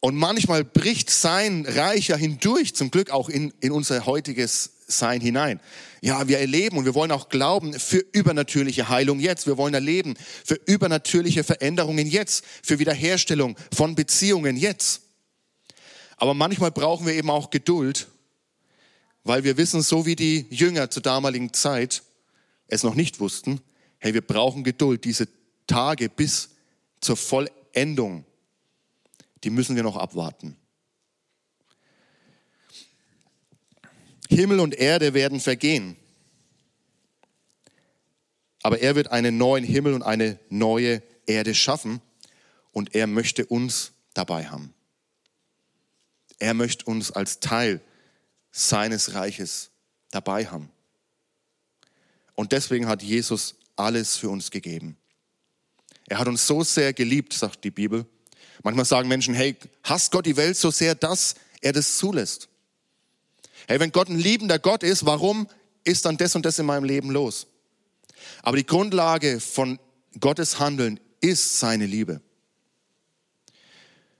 Und 0.00 0.16
manchmal 0.16 0.64
bricht 0.64 1.10
sein 1.10 1.66
Reich 1.66 2.08
ja 2.08 2.16
hindurch, 2.16 2.74
zum 2.74 2.90
Glück 2.90 3.10
auch 3.10 3.28
in, 3.28 3.52
in 3.60 3.72
unser 3.72 4.06
heutiges 4.06 4.72
Sein 4.86 5.20
hinein. 5.20 5.60
Ja, 6.00 6.28
wir 6.28 6.38
erleben 6.38 6.78
und 6.78 6.84
wir 6.84 6.94
wollen 6.94 7.10
auch 7.10 7.28
glauben 7.28 7.72
für 7.72 8.04
übernatürliche 8.12 8.88
Heilung 8.88 9.18
jetzt. 9.18 9.46
Wir 9.46 9.56
wollen 9.56 9.74
erleben 9.74 10.14
für 10.44 10.54
übernatürliche 10.66 11.42
Veränderungen 11.42 12.06
jetzt, 12.06 12.44
für 12.62 12.78
Wiederherstellung 12.78 13.56
von 13.74 13.94
Beziehungen 13.94 14.56
jetzt. 14.56 15.02
Aber 16.16 16.34
manchmal 16.34 16.70
brauchen 16.70 17.06
wir 17.06 17.14
eben 17.14 17.30
auch 17.30 17.50
Geduld, 17.50 18.06
weil 19.24 19.44
wir 19.44 19.56
wissen, 19.56 19.82
so 19.82 20.06
wie 20.06 20.16
die 20.16 20.46
Jünger 20.50 20.90
zur 20.90 21.02
damaligen 21.02 21.52
Zeit 21.52 22.02
es 22.68 22.82
noch 22.82 22.94
nicht 22.94 23.20
wussten, 23.20 23.60
hey, 23.98 24.14
wir 24.14 24.20
brauchen 24.20 24.64
Geduld, 24.64 25.04
diese 25.04 25.28
Tage 25.66 26.08
bis 26.08 26.50
zur 27.00 27.16
Vollendung, 27.16 28.24
die 29.46 29.50
müssen 29.50 29.76
wir 29.76 29.84
noch 29.84 29.96
abwarten. 29.96 30.56
Himmel 34.28 34.58
und 34.58 34.74
Erde 34.74 35.14
werden 35.14 35.38
vergehen, 35.38 35.96
aber 38.60 38.80
er 38.80 38.96
wird 38.96 39.12
einen 39.12 39.38
neuen 39.38 39.62
Himmel 39.62 39.94
und 39.94 40.02
eine 40.02 40.40
neue 40.48 41.00
Erde 41.26 41.54
schaffen 41.54 42.00
und 42.72 42.96
er 42.96 43.06
möchte 43.06 43.46
uns 43.46 43.92
dabei 44.14 44.46
haben. 44.48 44.74
Er 46.40 46.52
möchte 46.52 46.84
uns 46.86 47.12
als 47.12 47.38
Teil 47.38 47.80
seines 48.50 49.14
Reiches 49.14 49.70
dabei 50.10 50.46
haben. 50.46 50.72
Und 52.34 52.50
deswegen 52.50 52.88
hat 52.88 53.00
Jesus 53.00 53.54
alles 53.76 54.16
für 54.16 54.28
uns 54.28 54.50
gegeben. 54.50 54.96
Er 56.08 56.18
hat 56.18 56.26
uns 56.26 56.48
so 56.48 56.64
sehr 56.64 56.92
geliebt, 56.92 57.32
sagt 57.32 57.62
die 57.62 57.70
Bibel. 57.70 58.06
Manchmal 58.62 58.84
sagen 58.84 59.08
Menschen, 59.08 59.34
hey, 59.34 59.56
hasst 59.82 60.12
Gott 60.12 60.26
die 60.26 60.36
Welt 60.36 60.56
so 60.56 60.70
sehr, 60.70 60.94
dass 60.94 61.34
er 61.60 61.72
das 61.72 61.98
zulässt? 61.98 62.48
Hey, 63.68 63.80
wenn 63.80 63.92
Gott 63.92 64.08
ein 64.08 64.18
liebender 64.18 64.58
Gott 64.58 64.82
ist, 64.82 65.06
warum 65.06 65.48
ist 65.84 66.04
dann 66.04 66.16
das 66.16 66.36
und 66.36 66.46
das 66.46 66.58
in 66.58 66.66
meinem 66.66 66.84
Leben 66.84 67.10
los? 67.10 67.46
Aber 68.42 68.56
die 68.56 68.66
Grundlage 68.66 69.40
von 69.40 69.78
Gottes 70.20 70.58
Handeln 70.58 71.00
ist 71.20 71.58
seine 71.58 71.86
Liebe. 71.86 72.20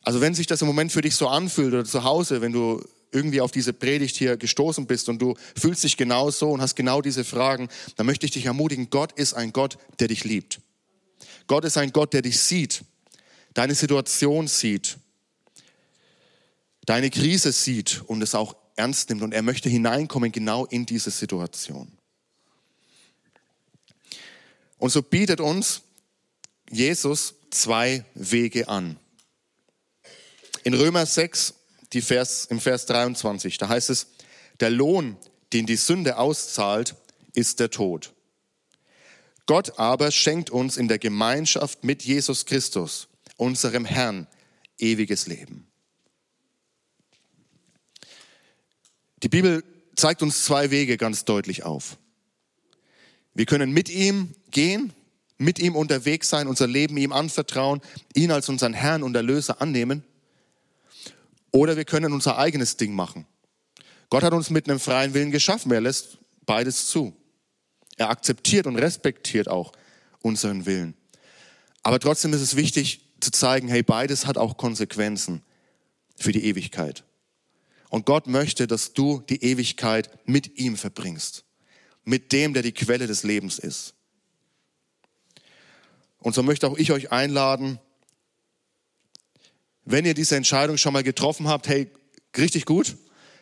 Also 0.02 0.20
wenn 0.20 0.34
sich 0.34 0.46
das 0.46 0.60
im 0.60 0.66
Moment 0.66 0.92
für 0.92 1.02
dich 1.02 1.16
so 1.16 1.28
anfühlt 1.28 1.74
oder 1.74 1.84
zu 1.84 2.04
Hause, 2.04 2.40
wenn 2.40 2.52
du 2.52 2.82
irgendwie 3.12 3.40
auf 3.40 3.50
diese 3.50 3.72
Predigt 3.72 4.16
hier 4.16 4.36
gestoßen 4.36 4.86
bist 4.86 5.08
und 5.08 5.20
du 5.20 5.34
fühlst 5.58 5.84
dich 5.84 5.96
genau 5.96 6.30
so 6.30 6.50
und 6.50 6.60
hast 6.60 6.76
genau 6.76 7.00
diese 7.00 7.24
Fragen, 7.24 7.68
dann 7.96 8.06
möchte 8.06 8.26
ich 8.26 8.32
dich 8.32 8.46
ermutigen, 8.46 8.90
Gott 8.90 9.12
ist 9.12 9.34
ein 9.34 9.52
Gott, 9.52 9.78
der 9.98 10.08
dich 10.08 10.24
liebt. 10.24 10.60
Gott 11.46 11.64
ist 11.64 11.78
ein 11.78 11.92
Gott, 11.92 12.12
der 12.12 12.22
dich 12.22 12.40
sieht, 12.40 12.82
deine 13.56 13.74
Situation 13.74 14.48
sieht, 14.48 14.98
deine 16.84 17.08
Krise 17.08 17.52
sieht 17.52 18.02
und 18.06 18.22
es 18.22 18.34
auch 18.34 18.54
ernst 18.76 19.08
nimmt 19.08 19.22
und 19.22 19.32
er 19.32 19.40
möchte 19.40 19.70
hineinkommen 19.70 20.30
genau 20.30 20.66
in 20.66 20.84
diese 20.84 21.10
Situation. 21.10 21.90
Und 24.76 24.90
so 24.90 25.00
bietet 25.00 25.40
uns 25.40 25.80
Jesus 26.70 27.34
zwei 27.50 28.04
Wege 28.14 28.68
an. 28.68 28.98
In 30.62 30.74
Römer 30.74 31.06
6, 31.06 31.54
die 31.94 32.02
Vers, 32.02 32.44
im 32.50 32.60
Vers 32.60 32.84
23, 32.84 33.56
da 33.56 33.70
heißt 33.70 33.88
es, 33.88 34.08
der 34.60 34.68
Lohn, 34.68 35.16
den 35.54 35.64
die 35.64 35.76
Sünde 35.76 36.18
auszahlt, 36.18 36.94
ist 37.32 37.58
der 37.60 37.70
Tod. 37.70 38.12
Gott 39.46 39.78
aber 39.78 40.10
schenkt 40.10 40.50
uns 40.50 40.76
in 40.76 40.88
der 40.88 40.98
Gemeinschaft 40.98 41.84
mit 41.84 42.02
Jesus 42.02 42.44
Christus, 42.44 43.08
unserem 43.36 43.84
Herrn, 43.84 44.26
ewiges 44.78 45.26
Leben. 45.26 45.66
Die 49.22 49.28
Bibel 49.28 49.64
zeigt 49.96 50.22
uns 50.22 50.44
zwei 50.44 50.70
Wege 50.70 50.96
ganz 50.96 51.24
deutlich 51.24 51.64
auf. 51.64 51.96
Wir 53.34 53.46
können 53.46 53.72
mit 53.72 53.88
ihm 53.88 54.34
gehen, 54.50 54.92
mit 55.38 55.58
ihm 55.58 55.76
unterwegs 55.76 56.28
sein, 56.30 56.48
unser 56.48 56.66
Leben 56.66 56.96
ihm 56.96 57.12
anvertrauen, 57.12 57.80
ihn 58.14 58.30
als 58.30 58.48
unseren 58.48 58.72
Herrn 58.72 59.02
und 59.02 59.14
Erlöser 59.14 59.60
annehmen. 59.60 60.04
Oder 61.50 61.76
wir 61.76 61.84
können 61.84 62.12
unser 62.12 62.38
eigenes 62.38 62.76
Ding 62.76 62.94
machen. 62.94 63.26
Gott 64.10 64.22
hat 64.22 64.32
uns 64.32 64.50
mit 64.50 64.68
einem 64.68 64.78
freien 64.78 65.14
Willen 65.14 65.30
geschaffen. 65.30 65.72
Er 65.72 65.80
lässt 65.80 66.18
beides 66.44 66.86
zu. 66.86 67.14
Er 67.96 68.10
akzeptiert 68.10 68.66
und 68.66 68.76
respektiert 68.76 69.48
auch 69.48 69.72
unseren 70.20 70.66
Willen. 70.66 70.94
Aber 71.82 71.98
trotzdem 71.98 72.32
ist 72.32 72.40
es 72.40 72.56
wichtig 72.56 73.05
zu 73.20 73.30
zeigen, 73.30 73.68
hey, 73.68 73.82
beides 73.82 74.26
hat 74.26 74.38
auch 74.38 74.56
Konsequenzen 74.56 75.42
für 76.16 76.32
die 76.32 76.44
Ewigkeit. 76.44 77.04
Und 77.88 78.06
Gott 78.06 78.26
möchte, 78.26 78.66
dass 78.66 78.92
du 78.92 79.22
die 79.28 79.42
Ewigkeit 79.42 80.10
mit 80.28 80.58
ihm 80.58 80.76
verbringst. 80.76 81.44
Mit 82.04 82.32
dem, 82.32 82.52
der 82.52 82.62
die 82.62 82.72
Quelle 82.72 83.06
des 83.06 83.22
Lebens 83.22 83.58
ist. 83.58 83.94
Und 86.18 86.34
so 86.34 86.42
möchte 86.42 86.68
auch 86.68 86.76
ich 86.76 86.92
euch 86.92 87.12
einladen, 87.12 87.78
wenn 89.84 90.04
ihr 90.04 90.14
diese 90.14 90.36
Entscheidung 90.36 90.76
schon 90.76 90.92
mal 90.92 91.04
getroffen 91.04 91.48
habt, 91.48 91.68
hey, 91.68 91.90
richtig 92.36 92.64
gut, 92.64 92.96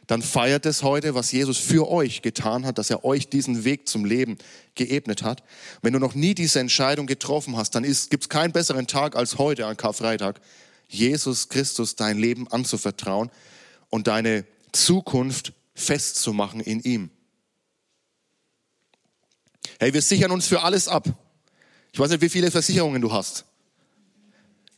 dann 0.07 0.23
feiert 0.23 0.67
es 0.67 0.83
heute, 0.83 1.15
was 1.15 1.33
Jesus 1.33 1.59
für 1.59 1.89
euch 1.89 2.23
getan 2.23 2.67
hat, 2.67 2.79
dass 2.79 2.91
er 2.91 3.05
euch 3.05 3.29
diesen 3.29 3.65
Weg 3.65 3.89
zum 3.89 4.05
Leben 4.05 4.37
geebnet 4.75 5.23
hat. 5.23 5.43
Wenn 5.83 5.95
du 5.95 5.99
noch 5.99 6.15
nie 6.15 6.35
diese 6.35 6.61
Entscheidung 6.61 7.07
getroffen 7.07 7.57
hast, 7.57 7.75
dann 7.75 7.85
gibt 7.85 8.25
es 8.25 8.29
keinen 8.29 8.53
besseren 8.53 8.87
Tag 8.87 9.17
als 9.17 9.39
heute 9.39 9.67
an 9.67 9.77
Karfreitag, 9.77 10.41
Jesus 10.89 11.49
Christus 11.49 11.97
dein 11.97 12.19
Leben 12.19 12.49
anzuvertrauen 12.49 13.31
und 13.89 14.07
deine 14.07 14.45
Zukunft 14.73 15.53
festzumachen 15.75 16.61
in 16.61 16.81
ihm. 16.81 17.11
Hey, 19.79 19.93
wir 19.95 20.03
sichern 20.03 20.31
uns 20.31 20.47
für 20.47 20.63
alles 20.63 20.89
ab. 20.89 21.09
Ich 21.93 21.99
weiß 21.99 22.11
nicht, 22.11 22.21
wie 22.21 22.29
viele 22.29 22.51
Versicherungen 22.51 23.01
du 23.01 23.13
hast. 23.13 23.45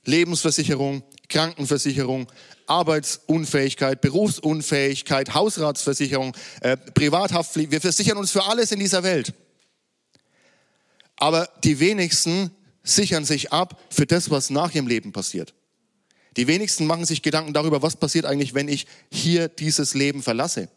Lebensversicherung, 0.04 1.02
Krankenversicherung, 1.28 2.26
Arbeitsunfähigkeit, 2.66 4.00
Berufsunfähigkeit, 4.00 5.34
Hausratsversicherung, 5.34 6.36
äh, 6.60 6.76
Privathaftpflicht. 6.76 7.70
Wir 7.70 7.80
versichern 7.80 8.18
uns 8.18 8.30
für 8.30 8.44
alles 8.44 8.72
in 8.72 8.78
dieser 8.78 9.02
Welt. 9.02 9.34
Aber 11.16 11.48
die 11.64 11.80
wenigsten 11.80 12.50
sichern 12.82 13.24
sich 13.24 13.52
ab 13.52 13.80
für 13.90 14.06
das, 14.06 14.30
was 14.30 14.50
nach 14.50 14.74
ihrem 14.74 14.86
Leben 14.86 15.12
passiert. 15.12 15.54
Die 16.36 16.46
wenigsten 16.46 16.86
machen 16.86 17.06
sich 17.06 17.22
Gedanken 17.22 17.54
darüber, 17.54 17.82
was 17.82 17.96
passiert 17.96 18.26
eigentlich, 18.26 18.54
wenn 18.54 18.68
ich 18.68 18.86
hier 19.10 19.48
dieses 19.48 19.94
Leben 19.94 20.22
verlasse. 20.22 20.68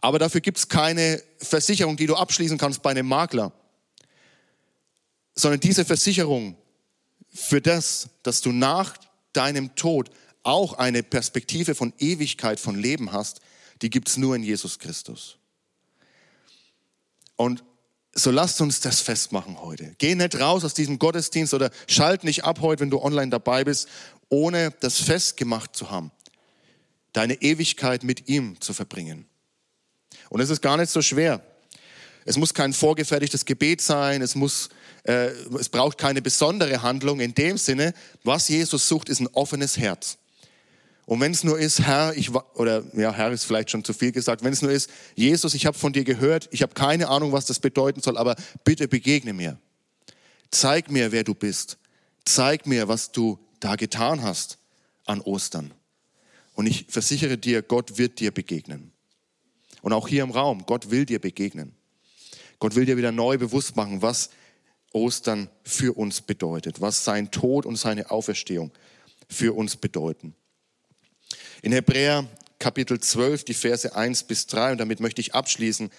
Aber 0.00 0.18
dafür 0.18 0.40
gibt 0.40 0.58
es 0.58 0.68
keine 0.68 1.22
Versicherung, 1.38 1.96
die 1.96 2.06
du 2.06 2.16
abschließen 2.16 2.58
kannst 2.58 2.82
bei 2.82 2.90
einem 2.90 3.06
Makler, 3.06 3.52
sondern 5.34 5.60
diese 5.60 5.84
Versicherung 5.84 6.56
für 7.32 7.60
das, 7.60 8.08
dass 8.22 8.40
du 8.40 8.52
nach 8.52 8.96
deinem 9.32 9.74
Tod 9.74 10.10
auch 10.42 10.74
eine 10.74 11.02
Perspektive 11.02 11.74
von 11.74 11.92
Ewigkeit, 11.98 12.58
von 12.58 12.76
Leben 12.78 13.12
hast, 13.12 13.40
die 13.82 13.90
gibt 13.90 14.08
es 14.08 14.16
nur 14.16 14.34
in 14.36 14.42
Jesus 14.42 14.78
Christus. 14.78 15.38
Und 17.36 17.64
so 18.12 18.30
lasst 18.30 18.60
uns 18.60 18.80
das 18.80 19.00
festmachen 19.00 19.60
heute. 19.60 19.94
Geh 19.98 20.14
nicht 20.14 20.38
raus 20.38 20.64
aus 20.64 20.74
diesem 20.74 20.98
Gottesdienst 20.98 21.54
oder 21.54 21.70
schalt 21.86 22.24
nicht 22.24 22.44
ab 22.44 22.60
heute, 22.60 22.80
wenn 22.80 22.90
du 22.90 23.00
online 23.00 23.30
dabei 23.30 23.64
bist, 23.64 23.88
ohne 24.28 24.72
das 24.80 24.98
festgemacht 25.00 25.76
zu 25.76 25.90
haben, 25.90 26.10
deine 27.12 27.40
Ewigkeit 27.40 28.02
mit 28.02 28.28
ihm 28.28 28.60
zu 28.60 28.74
verbringen. 28.74 29.26
Und 30.28 30.40
es 30.40 30.50
ist 30.50 30.60
gar 30.60 30.76
nicht 30.76 30.90
so 30.90 31.02
schwer. 31.02 31.42
Es 32.24 32.36
muss 32.36 32.54
kein 32.54 32.72
vorgefertigtes 32.72 33.44
Gebet 33.44 33.80
sein, 33.80 34.22
es, 34.22 34.34
muss, 34.34 34.68
äh, 35.04 35.28
es 35.58 35.68
braucht 35.68 35.98
keine 35.98 36.22
besondere 36.22 36.82
Handlung. 36.82 37.20
In 37.20 37.34
dem 37.34 37.56
Sinne, 37.56 37.94
was 38.24 38.48
Jesus 38.48 38.86
sucht, 38.86 39.08
ist 39.08 39.20
ein 39.20 39.28
offenes 39.28 39.78
Herz. 39.78 40.18
Und 41.06 41.20
wenn 41.20 41.32
es 41.32 41.42
nur 41.42 41.58
ist, 41.58 41.80
Herr, 41.80 42.16
ich 42.16 42.30
oder 42.54 42.84
ja, 42.94 43.12
Herr 43.12 43.32
ist 43.32 43.44
vielleicht 43.44 43.70
schon 43.70 43.82
zu 43.82 43.92
viel 43.92 44.12
gesagt, 44.12 44.44
wenn 44.44 44.52
es 44.52 44.62
nur 44.62 44.70
ist, 44.70 44.90
Jesus, 45.16 45.54
ich 45.54 45.66
habe 45.66 45.76
von 45.76 45.92
dir 45.92 46.04
gehört, 46.04 46.48
ich 46.52 46.62
habe 46.62 46.74
keine 46.74 47.08
Ahnung, 47.08 47.32
was 47.32 47.46
das 47.46 47.58
bedeuten 47.58 48.00
soll, 48.00 48.16
aber 48.16 48.36
bitte 48.64 48.86
begegne 48.86 49.32
mir. 49.32 49.58
Zeig 50.52 50.90
mir, 50.90 51.10
wer 51.10 51.24
du 51.24 51.34
bist. 51.34 51.78
Zeig 52.24 52.66
mir, 52.66 52.86
was 52.86 53.10
du 53.10 53.38
da 53.58 53.74
getan 53.76 54.22
hast 54.22 54.58
an 55.04 55.20
Ostern. 55.20 55.72
Und 56.54 56.66
ich 56.66 56.86
versichere 56.88 57.38
dir, 57.38 57.62
Gott 57.62 57.98
wird 57.98 58.20
dir 58.20 58.30
begegnen. 58.30 58.92
Und 59.82 59.92
auch 59.92 60.06
hier 60.06 60.22
im 60.22 60.30
Raum, 60.30 60.64
Gott 60.66 60.90
will 60.90 61.06
dir 61.06 61.18
begegnen. 61.18 61.74
Gott 62.60 62.76
will 62.76 62.84
dir 62.84 62.96
wieder 62.96 63.10
neu 63.10 63.38
bewusst 63.38 63.74
machen, 63.74 64.02
was 64.02 64.30
Ostern 64.92 65.48
für 65.64 65.96
uns 65.96 66.20
bedeutet, 66.20 66.80
was 66.80 67.04
sein 67.04 67.30
Tod 67.30 67.66
und 67.66 67.76
seine 67.76 68.10
Auferstehung 68.10 68.70
für 69.28 69.56
uns 69.56 69.76
bedeuten. 69.76 70.34
In 71.62 71.72
Hebräer 71.72 72.28
Kapitel 72.58 73.00
12, 73.00 73.44
die 73.44 73.54
Verse 73.54 73.96
1 73.96 74.24
bis 74.24 74.46
3, 74.46 74.72
und 74.72 74.78
damit 74.78 75.00
möchte 75.00 75.20
ich 75.20 75.34
abschließen, 75.34 75.90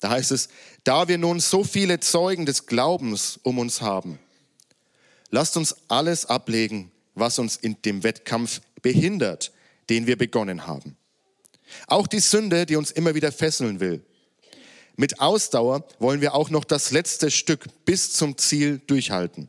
da 0.00 0.10
heißt 0.10 0.30
es, 0.30 0.48
da 0.84 1.08
wir 1.08 1.18
nun 1.18 1.40
so 1.40 1.64
viele 1.64 1.98
Zeugen 2.00 2.46
des 2.46 2.66
Glaubens 2.66 3.40
um 3.42 3.58
uns 3.58 3.80
haben, 3.80 4.18
lasst 5.30 5.56
uns 5.56 5.74
alles 5.88 6.26
ablegen, 6.26 6.92
was 7.14 7.38
uns 7.38 7.56
in 7.56 7.80
dem 7.82 8.02
Wettkampf 8.02 8.60
behindert, 8.82 9.52
den 9.88 10.06
wir 10.06 10.16
begonnen 10.16 10.66
haben. 10.66 10.96
Auch 11.86 12.06
die 12.06 12.20
Sünde, 12.20 12.66
die 12.66 12.76
uns 12.76 12.90
immer 12.90 13.14
wieder 13.14 13.32
fesseln 13.32 13.80
will. 13.80 14.04
Mit 14.96 15.20
Ausdauer 15.20 15.86
wollen 15.98 16.20
wir 16.20 16.34
auch 16.34 16.50
noch 16.50 16.64
das 16.64 16.90
letzte 16.90 17.30
Stück 17.30 17.66
bis 17.84 18.12
zum 18.12 18.38
Ziel 18.38 18.80
durchhalten. 18.86 19.48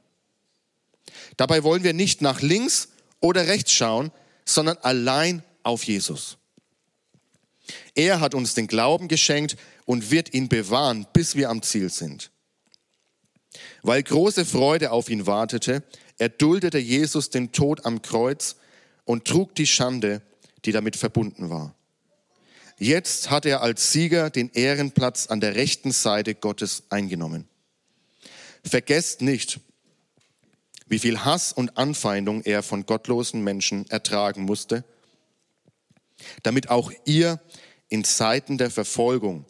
Dabei 1.37 1.63
wollen 1.63 1.83
wir 1.83 1.93
nicht 1.93 2.21
nach 2.21 2.41
links 2.41 2.89
oder 3.19 3.47
rechts 3.47 3.71
schauen, 3.71 4.11
sondern 4.45 4.77
allein 4.77 5.43
auf 5.63 5.83
Jesus. 5.83 6.37
Er 7.95 8.19
hat 8.19 8.33
uns 8.35 8.53
den 8.53 8.67
Glauben 8.67 9.07
geschenkt 9.07 9.57
und 9.85 10.11
wird 10.11 10.33
ihn 10.33 10.49
bewahren, 10.49 11.07
bis 11.13 11.35
wir 11.35 11.49
am 11.49 11.61
Ziel 11.61 11.89
sind. 11.89 12.31
Weil 13.81 14.03
große 14.03 14.45
Freude 14.45 14.91
auf 14.91 15.09
ihn 15.09 15.27
wartete, 15.27 15.83
erduldete 16.17 16.77
Jesus 16.77 17.29
den 17.29 17.51
Tod 17.51 17.85
am 17.85 18.01
Kreuz 18.01 18.55
und 19.03 19.25
trug 19.25 19.55
die 19.55 19.67
Schande, 19.67 20.21
die 20.65 20.71
damit 20.71 20.95
verbunden 20.95 21.49
war. 21.49 21.74
Jetzt 22.77 23.29
hat 23.29 23.45
er 23.45 23.61
als 23.61 23.91
Sieger 23.91 24.29
den 24.29 24.49
Ehrenplatz 24.49 25.27
an 25.27 25.39
der 25.39 25.55
rechten 25.55 25.91
Seite 25.91 26.35
Gottes 26.35 26.83
eingenommen. 26.89 27.47
Vergesst 28.63 29.21
nicht, 29.21 29.59
wie 30.87 30.99
viel 30.99 31.23
Hass 31.23 31.53
und 31.53 31.77
Anfeindung 31.77 32.41
er 32.43 32.63
von 32.63 32.85
gottlosen 32.85 33.43
Menschen 33.43 33.89
ertragen 33.89 34.43
musste, 34.43 34.83
damit 36.43 36.69
auch 36.69 36.91
ihr 37.05 37.39
in 37.89 38.03
Zeiten 38.03 38.57
der 38.57 38.71
Verfolgung 38.71 39.45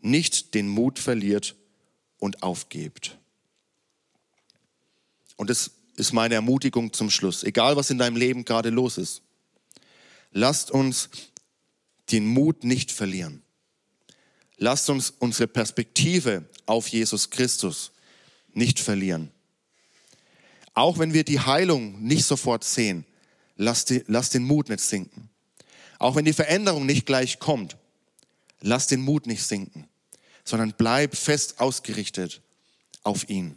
nicht 0.00 0.54
den 0.54 0.68
Mut 0.68 0.98
verliert 0.98 1.56
und 2.18 2.42
aufgebt. 2.42 3.18
Und 5.36 5.50
das 5.50 5.70
ist 5.96 6.12
meine 6.12 6.34
Ermutigung 6.34 6.92
zum 6.92 7.10
Schluss. 7.10 7.42
Egal, 7.42 7.76
was 7.76 7.90
in 7.90 7.98
deinem 7.98 8.16
Leben 8.16 8.44
gerade 8.44 8.70
los 8.70 8.98
ist, 8.98 9.22
lasst 10.32 10.70
uns 10.70 11.08
den 12.10 12.26
Mut 12.26 12.64
nicht 12.64 12.92
verlieren. 12.92 13.42
Lasst 14.56 14.90
uns 14.90 15.10
unsere 15.18 15.46
Perspektive 15.46 16.48
auf 16.66 16.88
Jesus 16.88 17.30
Christus 17.30 17.92
nicht 18.52 18.80
verlieren. 18.80 19.30
Auch 20.74 20.98
wenn 20.98 21.12
wir 21.12 21.24
die 21.24 21.40
Heilung 21.40 22.02
nicht 22.02 22.24
sofort 22.24 22.64
sehen, 22.64 23.04
lass, 23.56 23.84
die, 23.84 24.04
lass 24.06 24.30
den 24.30 24.44
Mut 24.44 24.68
nicht 24.68 24.80
sinken. 24.80 25.30
Auch 25.98 26.16
wenn 26.16 26.24
die 26.24 26.32
Veränderung 26.32 26.86
nicht 26.86 27.06
gleich 27.06 27.38
kommt, 27.38 27.76
lass 28.60 28.86
den 28.86 29.00
Mut 29.00 29.26
nicht 29.26 29.42
sinken, 29.42 29.88
sondern 30.44 30.74
bleib 30.76 31.16
fest 31.16 31.60
ausgerichtet 31.60 32.40
auf 33.02 33.28
ihn. 33.28 33.56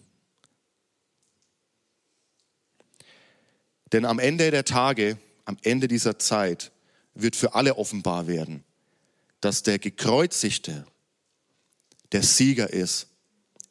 Denn 3.92 4.06
am 4.06 4.20
Ende 4.20 4.52
der 4.52 4.66
Tage, 4.66 5.18
am 5.46 5.58
Ende 5.64 5.88
dieser 5.88 6.18
Zeit, 6.18 6.72
wird 7.14 7.36
für 7.36 7.56
alle 7.56 7.78
offenbar 7.78 8.28
werden, 8.28 8.64
dass 9.42 9.64
der 9.64 9.80
Gekreuzigte 9.80 10.86
der 12.12 12.24
Sieger 12.24 12.72
ist 12.72 13.08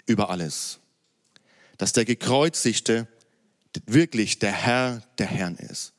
über 0.07 0.31
alles. 0.31 0.79
Dass 1.79 1.92
der 1.92 2.05
Gekreuzigte 2.05 3.07
wirklich 3.87 4.38
der 4.38 4.53
Herr 4.53 5.03
der 5.18 5.26
Herren 5.26 5.57
ist. 5.57 5.92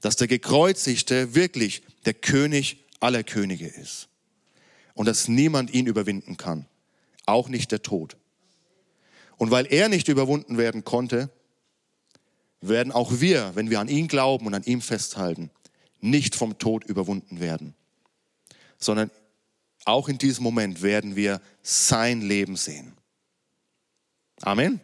dass 0.00 0.16
der 0.16 0.28
Gekreuzigte 0.28 1.34
wirklich 1.34 1.82
der 2.04 2.14
König 2.14 2.84
aller 3.00 3.24
Könige 3.24 3.66
ist 3.66 4.08
und 4.94 5.06
dass 5.06 5.28
niemand 5.28 5.72
ihn 5.72 5.86
überwinden 5.86 6.36
kann, 6.36 6.66
auch 7.26 7.48
nicht 7.48 7.72
der 7.72 7.82
Tod. 7.82 8.16
Und 9.36 9.50
weil 9.50 9.66
er 9.66 9.88
nicht 9.88 10.08
überwunden 10.08 10.58
werden 10.58 10.84
konnte, 10.84 11.30
werden 12.60 12.92
auch 12.92 13.20
wir, 13.20 13.52
wenn 13.54 13.70
wir 13.70 13.80
an 13.80 13.88
ihn 13.88 14.08
glauben 14.08 14.46
und 14.46 14.54
an 14.54 14.64
ihm 14.64 14.80
festhalten, 14.80 15.50
nicht 16.00 16.34
vom 16.34 16.58
Tod 16.58 16.84
überwunden 16.84 17.40
werden, 17.40 17.74
sondern 18.78 19.10
auch 19.84 20.08
in 20.08 20.18
diesem 20.18 20.44
Moment 20.44 20.82
werden 20.82 21.16
wir 21.16 21.40
sein 21.62 22.20
Leben 22.20 22.56
sehen. 22.56 22.92
Amen. 24.42 24.80